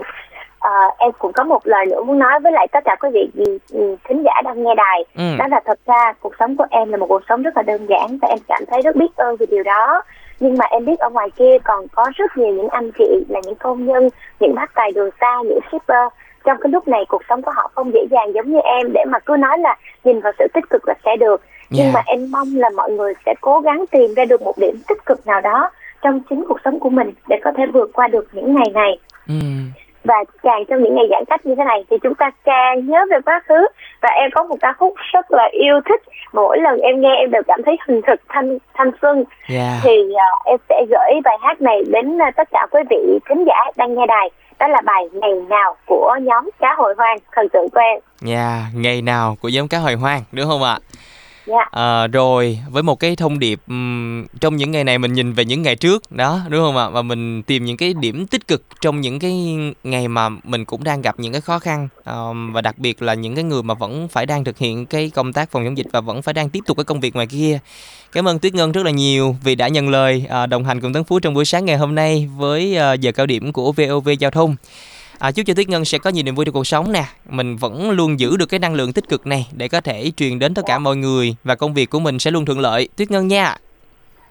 À, 0.59 0.79
em 0.97 1.11
cũng 1.19 1.33
có 1.33 1.43
một 1.43 1.67
lời 1.67 1.85
nữa 1.85 2.03
muốn 2.03 2.19
nói 2.19 2.39
với 2.39 2.51
lại 2.51 2.67
tất 2.71 2.79
cả 2.85 2.95
quý 2.99 3.09
vị 3.13 3.27
ừ, 3.69 3.95
thính 4.03 4.23
giả 4.23 4.41
đang 4.43 4.63
nghe 4.63 4.75
đài 4.75 5.05
ừ. 5.15 5.37
đó 5.37 5.47
là 5.51 5.61
thật 5.65 5.79
ra 5.85 6.13
cuộc 6.19 6.33
sống 6.39 6.57
của 6.57 6.65
em 6.69 6.91
là 6.91 6.97
một 6.97 7.05
cuộc 7.09 7.21
sống 7.29 7.43
rất 7.43 7.57
là 7.57 7.63
đơn 7.63 7.85
giản 7.89 8.17
và 8.21 8.27
em 8.27 8.39
cảm 8.47 8.63
thấy 8.71 8.81
rất 8.81 8.95
biết 8.95 9.15
ơn 9.15 9.35
vì 9.35 9.45
điều 9.45 9.63
đó 9.63 10.01
nhưng 10.39 10.57
mà 10.57 10.65
em 10.65 10.85
biết 10.85 10.99
ở 10.99 11.09
ngoài 11.09 11.29
kia 11.37 11.57
còn 11.63 11.87
có 11.87 12.05
rất 12.15 12.37
nhiều 12.37 12.53
những 12.53 12.69
anh 12.69 12.91
chị 12.97 13.23
là 13.29 13.39
những 13.43 13.55
công 13.55 13.85
nhân 13.85 14.09
những 14.39 14.55
bác 14.55 14.75
tài 14.75 14.91
đường 14.91 15.09
xa 15.21 15.37
những 15.43 15.59
shipper 15.71 16.07
trong 16.45 16.57
cái 16.61 16.69
lúc 16.71 16.87
này 16.87 17.05
cuộc 17.09 17.21
sống 17.29 17.41
của 17.41 17.51
họ 17.55 17.71
không 17.75 17.93
dễ 17.93 18.05
dàng 18.11 18.33
giống 18.35 18.51
như 18.51 18.59
em 18.59 18.93
để 18.93 19.05
mà 19.07 19.19
cứ 19.19 19.35
nói 19.39 19.57
là 19.57 19.75
nhìn 20.03 20.21
vào 20.21 20.33
sự 20.39 20.47
tích 20.53 20.69
cực 20.69 20.87
là 20.87 20.93
sẽ 21.05 21.15
được 21.15 21.41
nhưng 21.73 21.83
yeah. 21.83 21.93
mà 21.93 22.01
em 22.05 22.31
mong 22.31 22.47
là 22.55 22.69
mọi 22.69 22.91
người 22.91 23.13
sẽ 23.25 23.33
cố 23.41 23.59
gắng 23.59 23.85
tìm 23.91 24.13
ra 24.13 24.25
được 24.25 24.41
một 24.41 24.57
điểm 24.57 24.75
tích 24.87 25.05
cực 25.05 25.27
nào 25.27 25.41
đó 25.41 25.69
trong 26.01 26.19
chính 26.29 26.45
cuộc 26.47 26.57
sống 26.65 26.79
của 26.79 26.89
mình 26.89 27.11
để 27.27 27.39
có 27.43 27.51
thể 27.57 27.63
vượt 27.73 27.89
qua 27.93 28.07
được 28.07 28.27
những 28.31 28.55
ngày 28.55 28.69
này 28.73 28.99
mm. 29.27 29.71
và 30.03 30.15
càng 30.43 30.65
trong 30.69 30.83
những 30.83 30.95
ngày 30.95 31.05
giãn 31.09 31.23
cách 31.25 31.45
như 31.45 31.55
thế 31.55 31.63
này 31.63 31.85
thì 31.89 31.97
chúng 32.03 32.15
ta 32.15 32.31
càng 32.43 32.87
nhớ 32.87 33.05
về 33.09 33.17
quá 33.25 33.41
khứ 33.47 33.67
và 34.01 34.09
em 34.09 34.29
có 34.33 34.43
một 34.43 34.55
ca 34.61 34.73
khúc 34.73 34.93
rất 35.13 35.31
là 35.31 35.49
yêu 35.51 35.79
thích 35.89 36.01
mỗi 36.33 36.57
lần 36.61 36.79
em 36.79 37.01
nghe 37.01 37.15
em 37.19 37.31
đều 37.31 37.41
cảm 37.47 37.61
thấy 37.65 37.77
hình 37.87 38.01
thực 38.07 38.21
thanh 38.29 38.57
thanh 38.73 38.91
xuân 39.01 39.23
yeah. 39.49 39.79
thì 39.83 39.91
uh, 40.11 40.45
em 40.45 40.57
sẽ 40.69 40.85
gửi 40.89 41.21
bài 41.23 41.37
hát 41.41 41.61
này 41.61 41.83
đến 41.87 42.17
uh, 42.17 42.35
tất 42.35 42.47
cả 42.51 42.67
quý 42.71 42.81
vị 42.89 43.19
khán 43.25 43.45
giả 43.45 43.71
đang 43.75 43.93
nghe 43.95 44.05
đài 44.07 44.29
đó 44.59 44.67
là 44.67 44.81
bài 44.85 45.03
ngày 45.13 45.31
nào 45.49 45.75
của 45.85 46.17
nhóm 46.21 46.49
cá 46.59 46.75
hồi 46.77 46.93
hoang 46.97 47.17
thần 47.31 47.49
tượng 47.49 47.69
của 47.69 47.79
em. 47.79 47.99
Dạ, 48.21 48.35
yeah, 48.35 48.75
ngày 48.75 49.01
nào 49.01 49.37
của 49.41 49.49
nhóm 49.49 49.67
cá 49.67 49.77
hồi 49.77 49.93
hoang 49.93 50.21
đúng 50.31 50.45
không 50.49 50.63
ạ? 50.63 50.79
Yeah. 51.47 51.71
À, 51.71 52.07
rồi 52.07 52.59
với 52.69 52.83
một 52.83 52.95
cái 52.95 53.15
thông 53.15 53.39
điệp 53.39 53.59
um, 53.67 54.25
trong 54.41 54.55
những 54.55 54.71
ngày 54.71 54.83
này 54.83 54.97
mình 54.97 55.13
nhìn 55.13 55.33
về 55.33 55.45
những 55.45 55.61
ngày 55.61 55.75
trước 55.75 56.11
đó 56.11 56.41
đúng 56.49 56.61
không 56.61 56.77
ạ? 56.77 56.89
Và 56.89 57.01
mình 57.01 57.43
tìm 57.43 57.65
những 57.65 57.77
cái 57.77 57.93
điểm 57.93 58.27
tích 58.27 58.47
cực 58.47 58.63
trong 58.81 59.01
những 59.01 59.19
cái 59.19 59.55
ngày 59.83 60.07
mà 60.07 60.29
mình 60.29 60.65
cũng 60.65 60.83
đang 60.83 61.01
gặp 61.01 61.15
những 61.17 61.31
cái 61.31 61.41
khó 61.41 61.59
khăn 61.59 61.87
um, 62.05 62.53
và 62.53 62.61
đặc 62.61 62.77
biệt 62.77 63.01
là 63.01 63.13
những 63.13 63.35
cái 63.35 63.43
người 63.43 63.63
mà 63.63 63.73
vẫn 63.73 64.07
phải 64.07 64.25
đang 64.25 64.43
thực 64.43 64.57
hiện 64.57 64.85
cái 64.85 65.11
công 65.15 65.33
tác 65.33 65.51
phòng 65.51 65.65
chống 65.65 65.77
dịch 65.77 65.87
và 65.91 66.01
vẫn 66.01 66.21
phải 66.21 66.33
đang 66.33 66.49
tiếp 66.49 66.59
tục 66.65 66.77
cái 66.77 66.83
công 66.83 66.99
việc 66.99 67.15
ngoài 67.15 67.27
kia. 67.27 67.59
Cảm 68.11 68.27
ơn 68.27 68.39
tuyết 68.39 68.53
ngân 68.53 68.71
rất 68.71 68.85
là 68.85 68.91
nhiều 68.91 69.35
vì 69.43 69.55
đã 69.55 69.67
nhận 69.67 69.89
lời 69.89 70.25
uh, 70.43 70.49
đồng 70.49 70.65
hành 70.65 70.81
cùng 70.81 70.93
tấn 70.93 71.03
phú 71.03 71.19
trong 71.19 71.33
buổi 71.33 71.45
sáng 71.45 71.65
ngày 71.65 71.77
hôm 71.77 71.95
nay 71.95 72.29
với 72.37 72.77
uh, 72.93 72.99
giờ 72.99 73.11
cao 73.11 73.25
điểm 73.25 73.53
của 73.53 73.71
vov 73.71 74.09
giao 74.19 74.31
thông. 74.31 74.55
À, 75.23 75.31
chúc 75.31 75.45
cho 75.45 75.53
Tuyết 75.53 75.69
Ngân 75.69 75.85
sẽ 75.85 75.97
có 75.97 76.09
nhiều 76.09 76.23
niềm 76.23 76.35
vui 76.35 76.45
trong 76.45 76.53
cuộc 76.53 76.67
sống 76.67 76.91
nè. 76.91 77.03
Mình 77.29 77.55
vẫn 77.57 77.91
luôn 77.91 78.19
giữ 78.19 78.37
được 78.37 78.45
cái 78.45 78.59
năng 78.59 78.73
lượng 78.73 78.93
tích 78.93 79.09
cực 79.09 79.27
này 79.27 79.47
để 79.51 79.67
có 79.67 79.81
thể 79.81 80.11
truyền 80.17 80.39
đến 80.39 80.53
tất 80.53 80.61
cả 80.65 80.79
mọi 80.79 80.95
người 80.95 81.35
và 81.43 81.55
công 81.55 81.73
việc 81.73 81.89
của 81.89 81.99
mình 81.99 82.19
sẽ 82.19 82.31
luôn 82.31 82.45
thuận 82.45 82.59
lợi. 82.59 82.89
Tuyết 82.97 83.11
Ngân 83.11 83.27
nha. 83.27 83.55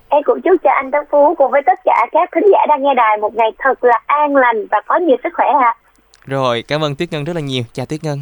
Em 0.09 0.23
cũng 0.25 0.41
chúc 0.45 0.57
cho 0.65 0.71
anh 0.71 0.91
Tân 0.91 1.01
Phú 1.11 1.35
cùng 1.39 1.51
với 1.51 1.63
tất 1.67 1.79
cả 1.85 2.07
các 2.13 2.29
thính 2.35 2.45
giả 2.53 2.59
đang 2.69 2.83
nghe 2.83 2.95
đài 2.97 3.17
một 3.21 3.35
ngày 3.35 3.51
thật 3.59 3.85
là 3.85 4.01
an 4.07 4.37
lành 4.37 4.67
và 4.71 4.81
có 4.87 4.97
nhiều 4.97 5.17
sức 5.23 5.29
khỏe 5.37 5.47
ạ. 5.61 5.75
Rồi, 6.27 6.65
cảm 6.69 6.85
ơn 6.85 6.97
Tuyết 6.97 7.13
Ngân 7.13 7.25
rất 7.25 7.33
là 7.37 7.41
nhiều. 7.41 7.63
Chào 7.73 7.87
Tuyết 7.87 8.05
Ngân. 8.05 8.21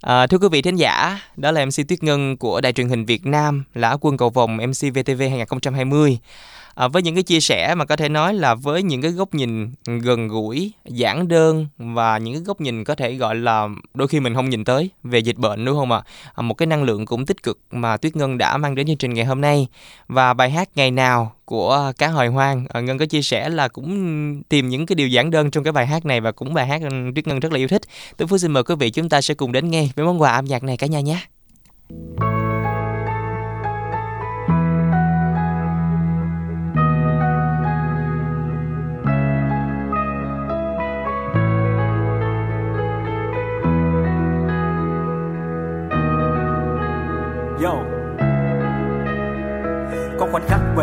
À, 0.00 0.26
thưa 0.26 0.38
quý 0.38 0.48
vị 0.52 0.62
thính 0.62 0.76
giả, 0.76 1.18
đó 1.36 1.50
là 1.50 1.64
MC 1.64 1.88
Tuyết 1.88 2.02
Ngân 2.02 2.36
của 2.36 2.60
Đài 2.60 2.72
truyền 2.72 2.88
hình 2.88 3.04
Việt 3.04 3.26
Nam, 3.26 3.64
là 3.74 3.96
quân 4.00 4.16
cầu 4.16 4.30
vòng 4.30 4.56
MC 4.56 4.94
VTV 4.94 5.20
2020 5.30 6.18
à, 6.76 6.88
với 6.88 7.02
những 7.02 7.14
cái 7.14 7.22
chia 7.22 7.40
sẻ 7.40 7.74
mà 7.74 7.84
có 7.84 7.96
thể 7.96 8.08
nói 8.08 8.34
là 8.34 8.54
với 8.54 8.82
những 8.82 9.02
cái 9.02 9.10
góc 9.10 9.34
nhìn 9.34 9.72
gần 9.84 10.28
gũi 10.28 10.72
giản 10.84 11.28
đơn 11.28 11.66
và 11.78 12.18
những 12.18 12.34
cái 12.34 12.42
góc 12.42 12.60
nhìn 12.60 12.84
có 12.84 12.94
thể 12.94 13.14
gọi 13.14 13.34
là 13.34 13.68
đôi 13.94 14.08
khi 14.08 14.20
mình 14.20 14.34
không 14.34 14.50
nhìn 14.50 14.64
tới 14.64 14.90
về 15.02 15.18
dịch 15.18 15.36
bệnh 15.36 15.64
đúng 15.64 15.76
không 15.76 15.92
ạ? 15.92 16.02
À? 16.34 16.42
một 16.42 16.54
cái 16.54 16.66
năng 16.66 16.82
lượng 16.82 17.06
cũng 17.06 17.26
tích 17.26 17.42
cực 17.42 17.58
mà 17.70 17.96
tuyết 17.96 18.16
ngân 18.16 18.38
đã 18.38 18.56
mang 18.56 18.74
đến 18.74 18.86
chương 18.86 18.96
trình 18.96 19.14
ngày 19.14 19.24
hôm 19.24 19.40
nay. 19.40 19.66
Và 20.08 20.34
bài 20.34 20.50
hát 20.50 20.68
ngày 20.74 20.90
nào 20.90 21.32
của 21.44 21.92
cá 21.98 22.08
hồi 22.08 22.26
hoang 22.26 22.66
à, 22.68 22.80
ngân 22.80 22.98
có 22.98 23.06
chia 23.06 23.22
sẻ 23.22 23.48
là 23.48 23.68
cũng 23.68 24.42
tìm 24.48 24.68
những 24.68 24.86
cái 24.86 24.94
điều 24.94 25.08
giản 25.08 25.30
đơn 25.30 25.50
trong 25.50 25.64
cái 25.64 25.72
bài 25.72 25.86
hát 25.86 26.06
này 26.06 26.20
và 26.20 26.32
cũng 26.32 26.54
bài 26.54 26.66
hát 26.66 26.82
tuyết 27.14 27.26
ngân 27.26 27.40
rất 27.40 27.52
là 27.52 27.58
yêu 27.58 27.68
thích. 27.68 27.82
Tôi 28.16 28.28
phú 28.28 28.38
xin 28.38 28.50
mời 28.50 28.62
quý 28.62 28.74
vị 28.78 28.90
chúng 28.90 29.08
ta 29.08 29.20
sẽ 29.20 29.34
cùng 29.34 29.52
đến 29.52 29.70
nghe 29.70 29.88
với 29.96 30.04
món 30.04 30.20
quà 30.20 30.32
âm 30.32 30.44
nhạc 30.44 30.62
này 30.62 30.76
cả 30.76 30.86
nhà 30.86 31.00
nhé. 31.00 31.20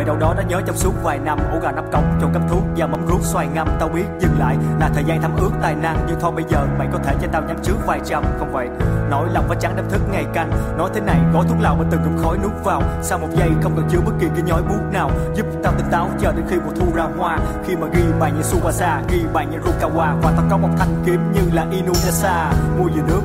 Về 0.03 0.07
đâu 0.07 0.17
đó 0.17 0.33
đã 0.37 0.43
nhớ 0.43 0.61
trong 0.65 0.77
suốt 0.77 0.93
vài 1.03 1.19
năm. 1.19 1.39
Ổ 1.51 1.59
gà 1.59 1.71
nắp 1.71 1.91
cống 1.91 2.03
trong 2.21 2.33
cấp 2.33 2.41
thuốc 2.49 2.63
và 2.77 2.87
mắm 2.87 3.07
ruốc 3.07 3.21
xoài 3.23 3.47
ngâm 3.53 3.67
Tao 3.79 3.89
biết 3.89 4.03
dừng 4.19 4.39
lại 4.39 4.57
là 4.79 4.89
thời 4.93 5.03
gian 5.03 5.21
thấm 5.21 5.31
ướt 5.37 5.51
tài 5.61 5.75
năng 5.75 6.05
Nhưng 6.07 6.19
thôi 6.21 6.31
bây 6.35 6.45
giờ 6.49 6.65
mày 6.77 6.87
có 6.93 6.99
thể 7.03 7.15
cho 7.21 7.27
tao 7.31 7.41
nhắm 7.41 7.57
trước 7.63 7.75
vài 7.85 7.99
trăm. 8.05 8.23
Không 8.39 8.51
vậy 8.53 8.69
nỗi 9.09 9.29
lòng 9.33 9.45
và 9.47 9.55
trắng 9.55 9.75
đâm 9.75 9.85
thức 9.89 10.01
ngày 10.11 10.25
canh 10.33 10.51
Nói 10.77 10.89
thế 10.93 11.01
này 11.01 11.19
gói 11.33 11.45
thuốc 11.49 11.57
lào 11.61 11.75
mà 11.75 11.83
từng 11.91 12.01
ngụm 12.01 12.23
khói 12.23 12.37
nuốt 12.43 12.51
vào. 12.63 12.81
Sau 13.01 13.19
một 13.19 13.27
giây 13.31 13.49
không 13.63 13.75
cần 13.75 13.87
chứa 13.91 13.99
bất 14.05 14.11
kỳ 14.19 14.27
cái 14.35 14.43
nhói 14.45 14.63
buốt 14.63 14.79
nào. 14.91 15.11
Giúp 15.35 15.45
tao 15.63 15.73
tỉnh 15.77 15.87
táo 15.91 16.09
chờ 16.19 16.31
đến 16.31 16.45
khi 16.49 16.55
mùa 16.65 16.71
thu 16.75 16.95
ra 16.95 17.03
hoa. 17.17 17.39
Khi 17.65 17.75
mà 17.75 17.87
ghi 17.93 18.03
bài 18.19 18.31
như 18.31 18.41
Suwasa, 18.41 19.01
ghi 19.09 19.21
bài 19.33 19.45
như 19.51 19.57
Rukawa. 19.57 20.21
Và 20.21 20.33
tao 20.37 20.45
có 20.49 20.57
một 20.57 20.69
thanh 20.77 21.03
kiếm 21.05 21.31
như 21.33 21.41
là 21.53 21.65
Inuyasha. 21.71 22.53
Mua 22.79 22.85
về 22.85 23.01
nước 23.07 23.21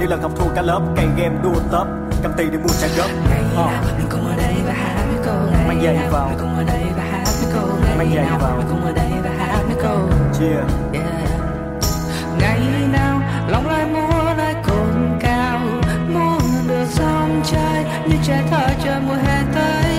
như 0.00 0.06
lần 0.06 0.22
học 0.22 0.32
thua 0.36 0.54
cả 0.54 0.62
lớp 0.62 0.80
cây 0.96 1.06
game 1.16 1.36
đua 1.42 1.60
top. 1.72 1.86
Cầm 2.22 2.32
tiền 2.36 2.48
để 2.52 2.58
mua 2.58 2.72
trả 2.80 2.88
góp 2.96 3.10
mang 3.56 4.29
giày 5.82 6.08
vào. 6.10 6.30
Mang 7.98 8.10
giày 8.14 8.26
vào. 8.40 8.56
Yeah. 10.40 10.64
ngày 12.38 12.60
nào 12.92 13.20
lòng 13.48 13.66
lại 13.68 13.86
muốn 13.86 14.36
lại 14.36 14.54
cồn 14.66 15.18
cao. 15.20 15.60
Muốn 16.08 16.38
được 16.68 16.86
sóng 16.88 17.42
trai 17.44 17.84
như 18.08 18.16
trẻ 18.26 18.42
thơ 18.50 18.68
chờ 18.84 19.00
mùa 19.08 19.14
hè 19.14 19.42
tới. 19.54 19.96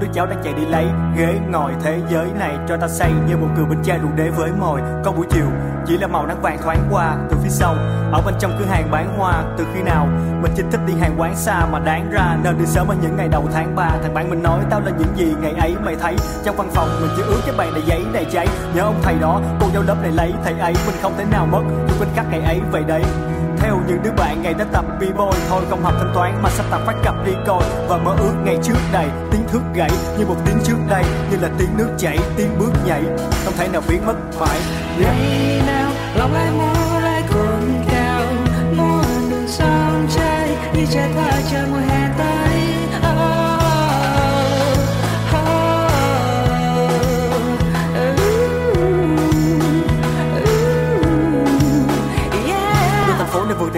Đứa 0.00 0.06
cháu 0.14 0.26
đang 0.26 0.40
chạy 0.44 0.52
đi 0.52 0.66
lấy 0.66 0.84
ghế, 1.18 1.38
ngồi 1.50 1.72
thế 1.82 2.00
giới 2.10 2.26
này 2.38 2.58
cho 2.68 2.76
ta 2.76 2.88
say 2.88 3.12
như 3.28 3.36
một 3.36 3.48
cười 3.56 3.64
bánh 3.64 3.82
chai 3.84 3.98
đủ 3.98 4.08
đế 4.16 4.28
với 4.28 4.50
mồi. 4.60 4.80
Có 5.04 5.12
buổi 5.12 5.26
chiều, 5.30 5.46
chỉ 5.86 5.98
là 5.98 6.06
màu 6.06 6.26
nắng 6.26 6.42
vàng 6.42 6.58
thoáng 6.62 6.88
qua 6.90 7.16
từ 7.30 7.36
phía 7.42 7.48
sau. 7.48 7.74
Ở 8.12 8.22
bên 8.26 8.34
trong 8.38 8.56
cửa 8.58 8.64
hàng 8.64 8.90
bán 8.90 9.18
hoa, 9.18 9.44
từ 9.58 9.64
khi 9.74 9.82
nào 9.82 10.08
mình 10.42 10.52
chỉ 10.56 10.62
thích 10.70 10.80
đi 10.86 10.94
hàng 11.00 11.14
quán 11.18 11.36
xa 11.36 11.66
mà 11.72 11.78
đáng 11.78 12.10
ra 12.10 12.36
nên 12.44 12.58
đi 12.58 12.66
sớm 12.66 12.88
ở 12.88 12.94
những 13.02 13.16
ngày 13.16 13.28
đầu 13.28 13.48
tháng 13.52 13.76
3 13.76 13.90
thằng 14.02 14.14
bạn 14.14 14.30
mình 14.30 14.42
nói 14.42 14.60
tao 14.70 14.80
là 14.80 14.90
những 14.98 15.16
gì 15.16 15.34
ngày 15.40 15.52
ấy 15.52 15.76
mày 15.84 15.96
thấy. 15.96 16.16
Trong 16.44 16.56
văn 16.56 16.68
phòng 16.74 16.88
mình 17.00 17.10
chỉ 17.16 17.22
ướt 17.22 17.40
cái 17.46 17.54
bàn 17.58 17.70
đầy 17.74 17.82
giấy, 17.86 18.04
đầy 18.12 18.26
cháy 18.32 18.48
nhớ 18.74 18.82
ông 18.82 19.00
thầy 19.02 19.14
đó, 19.20 19.40
cô 19.60 19.66
giáo 19.74 19.82
lớp 19.82 19.96
này 20.02 20.12
lấy, 20.12 20.32
thầy 20.44 20.58
ấy 20.58 20.74
mình 20.86 20.96
không 21.02 21.12
thể 21.18 21.24
nào 21.30 21.46
mất. 21.46 21.62
Dù 21.88 21.94
quên 21.98 22.08
khắc 22.14 22.26
ngày 22.30 22.40
ấy 22.40 22.60
vậy 22.70 22.82
đấy 22.86 23.02
theo 23.60 23.80
những 23.88 24.02
đứa 24.02 24.10
bạn 24.16 24.42
ngày 24.42 24.54
đã 24.54 24.64
tập 24.72 24.84
b-boy. 25.00 25.32
Thôi 25.48 25.62
không 25.70 25.82
học 25.82 25.94
thanh 25.98 26.12
toán 26.14 26.42
mà 26.42 26.50
sắp 26.50 26.66
tập 26.70 26.80
phát 26.86 26.94
cặp 27.04 27.14
đi 27.26 27.32
coi. 27.46 27.62
Và 27.88 27.96
mơ 27.96 28.14
ước 28.18 28.34
ngày 28.44 28.58
trước 28.62 28.78
đây, 28.92 29.06
tiếng 29.30 29.48
thước 29.48 29.62
gãy 29.74 29.90
như 30.18 30.26
một 30.26 30.36
tiếng 30.46 30.58
trước 30.64 30.78
đây, 30.88 31.04
như 31.30 31.36
là 31.40 31.50
tiếng 31.58 31.76
nước 31.76 31.88
chảy, 31.98 32.18
tiếng 32.36 32.58
bước 32.58 32.72
nhảy. 32.86 33.02
Không 33.44 33.54
thể 33.56 33.68
nào 33.68 33.82
biến 33.88 34.06
mất 34.06 34.14
phải 34.32 34.58
yeah. 35.00 35.14
ngày 35.16 35.62
nào, 35.66 35.90
lòng 36.16 36.34
ai 36.34 36.50
muốn 36.50 37.02
lại 37.02 37.22
cồn 37.34 37.84
cao 37.90 38.22
muốn 38.76 39.30
đường 39.30 39.48
sông 39.48 40.06
trai 40.16 40.56
như 40.74 40.86
trái 40.90 41.10
qua 41.16 41.32
trời 41.50 41.66
mùa 41.70 41.78
hè. 41.88 42.07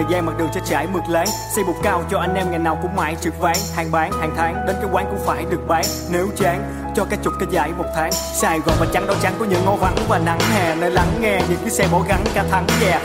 Thời 0.01 0.13
gian 0.13 0.25
mặt 0.25 0.33
đường 0.37 0.49
cho 0.53 0.61
trải 0.65 0.87
mượt 0.93 1.03
láng. 1.09 1.27
Xây 1.55 1.63
bục 1.63 1.75
cao 1.83 2.03
cho 2.11 2.19
anh 2.19 2.35
em 2.35 2.49
ngày 2.49 2.59
nào 2.59 2.79
cũng 2.81 2.95
mãi 2.95 3.15
trực 3.21 3.39
ván. 3.39 3.55
Hàng 3.75 3.91
bán, 3.91 4.11
hàng 4.11 4.33
tháng, 4.37 4.65
đến 4.67 4.75
cái 4.81 4.89
quán 4.91 5.05
cũng 5.09 5.19
phải 5.25 5.45
được 5.49 5.67
bán. 5.67 5.85
Nếu 6.11 6.27
chán, 6.37 6.63
cho 6.95 7.05
cái 7.09 7.19
chục, 7.23 7.33
cái 7.39 7.47
giải 7.51 7.71
một 7.77 7.85
tháng. 7.95 8.11
Sài 8.11 8.59
Gòn 8.59 8.75
và 8.79 8.87
trắng 8.93 9.07
đâu 9.07 9.15
trắng 9.21 9.33
có 9.39 9.45
những 9.45 9.65
ngõ 9.65 9.75
vắng 9.75 9.95
và 10.09 10.19
nắng 10.19 10.39
hè. 10.39 10.75
Nơi 10.75 10.91
lắng 10.91 11.07
nghe 11.21 11.41
những 11.49 11.59
cái 11.61 11.69
xe 11.69 11.87
bỏ 11.91 11.99
gắn 12.07 12.23
cả 12.33 12.43
thắng 12.51 12.67
yeah 12.81 13.01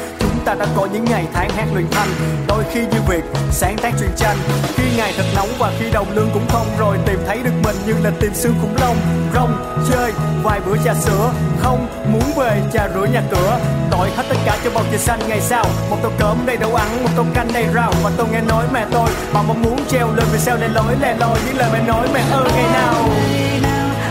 ta 0.46 0.54
đã 0.54 0.66
có 0.76 0.86
những 0.92 1.04
ngày 1.04 1.24
tháng 1.32 1.50
hát 1.50 1.66
luyện 1.74 1.86
thanh 1.90 2.08
đôi 2.48 2.64
khi 2.72 2.80
như 2.80 2.98
việc 3.08 3.24
sáng 3.50 3.76
tác 3.78 3.94
truyện 3.98 4.10
tranh, 4.16 4.36
khi 4.74 4.84
ngày 4.96 5.14
thật 5.16 5.24
nóng 5.36 5.48
và 5.58 5.72
khi 5.78 5.90
đồng 5.90 6.06
lương 6.14 6.30
cũng 6.34 6.46
không. 6.48 6.66
Rồi 6.78 6.98
tìm 7.06 7.18
thấy 7.26 7.38
được 7.42 7.50
mình 7.64 7.76
như 7.86 7.94
là 8.04 8.10
tìm 8.20 8.34
xương 8.34 8.54
khủng 8.62 8.76
long, 8.80 8.96
rong, 9.34 9.82
chơi, 9.90 10.12
vài 10.42 10.60
bữa 10.60 10.76
trà 10.84 10.94
sữa. 10.94 11.30
Không 11.58 11.88
muốn 12.12 12.22
về 12.36 12.62
trà 12.72 12.88
rửa 12.88 13.06
nhà 13.12 13.22
cửa. 13.30 13.58
Tội 13.90 14.10
hết 14.16 14.24
tất 14.28 14.36
cả 14.44 14.58
cho 14.64 14.70
bầu 14.74 14.84
trời 14.90 14.98
xanh 14.98 15.20
ngày 15.28 15.40
sau. 15.40 15.64
Một 15.90 15.96
tô 16.02 16.10
cơm 16.18 16.46
đầy 16.46 16.56
đậu 16.56 16.74
ăn, 16.74 17.04
một 17.04 17.10
tô 17.16 17.24
canh 17.34 17.48
đầy 17.54 17.66
rau. 17.74 17.92
Và 18.02 18.10
tôi 18.16 18.26
nghe 18.32 18.40
nói 18.40 18.64
mẹ 18.72 18.86
tôi 18.92 19.10
mà 19.32 19.42
mong 19.42 19.62
muốn 19.62 19.78
treo 19.88 20.14
lên 20.14 20.26
vì 20.32 20.38
sao 20.38 20.56
lại 20.56 20.68
lối 20.68 20.96
lè 21.00 21.14
loi. 21.20 21.38
Những 21.46 21.56
lời 21.56 21.70
mẹ 21.72 21.82
nói 21.86 22.08
mẹ 22.14 22.20
ơi, 22.32 22.50
ngày 22.54 22.66
nào? 22.72 23.08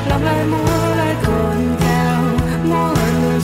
Làm 0.09 0.23
lại 0.25 0.45
muốn? 0.45 0.84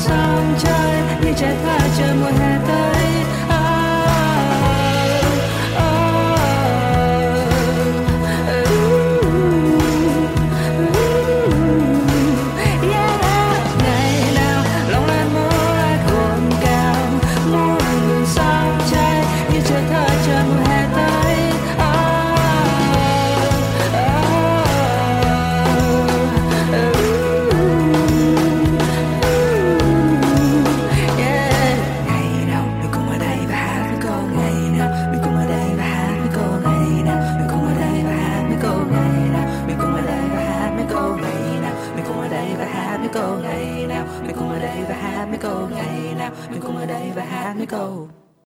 Lại 0.10 0.56
trời 0.64 1.02
như 1.22 1.34
trái 1.38 1.56
hoa 1.64 1.80
chờ 1.98 2.16
mùa 2.20 2.32
hè 2.40 2.60
tới. 2.68 3.11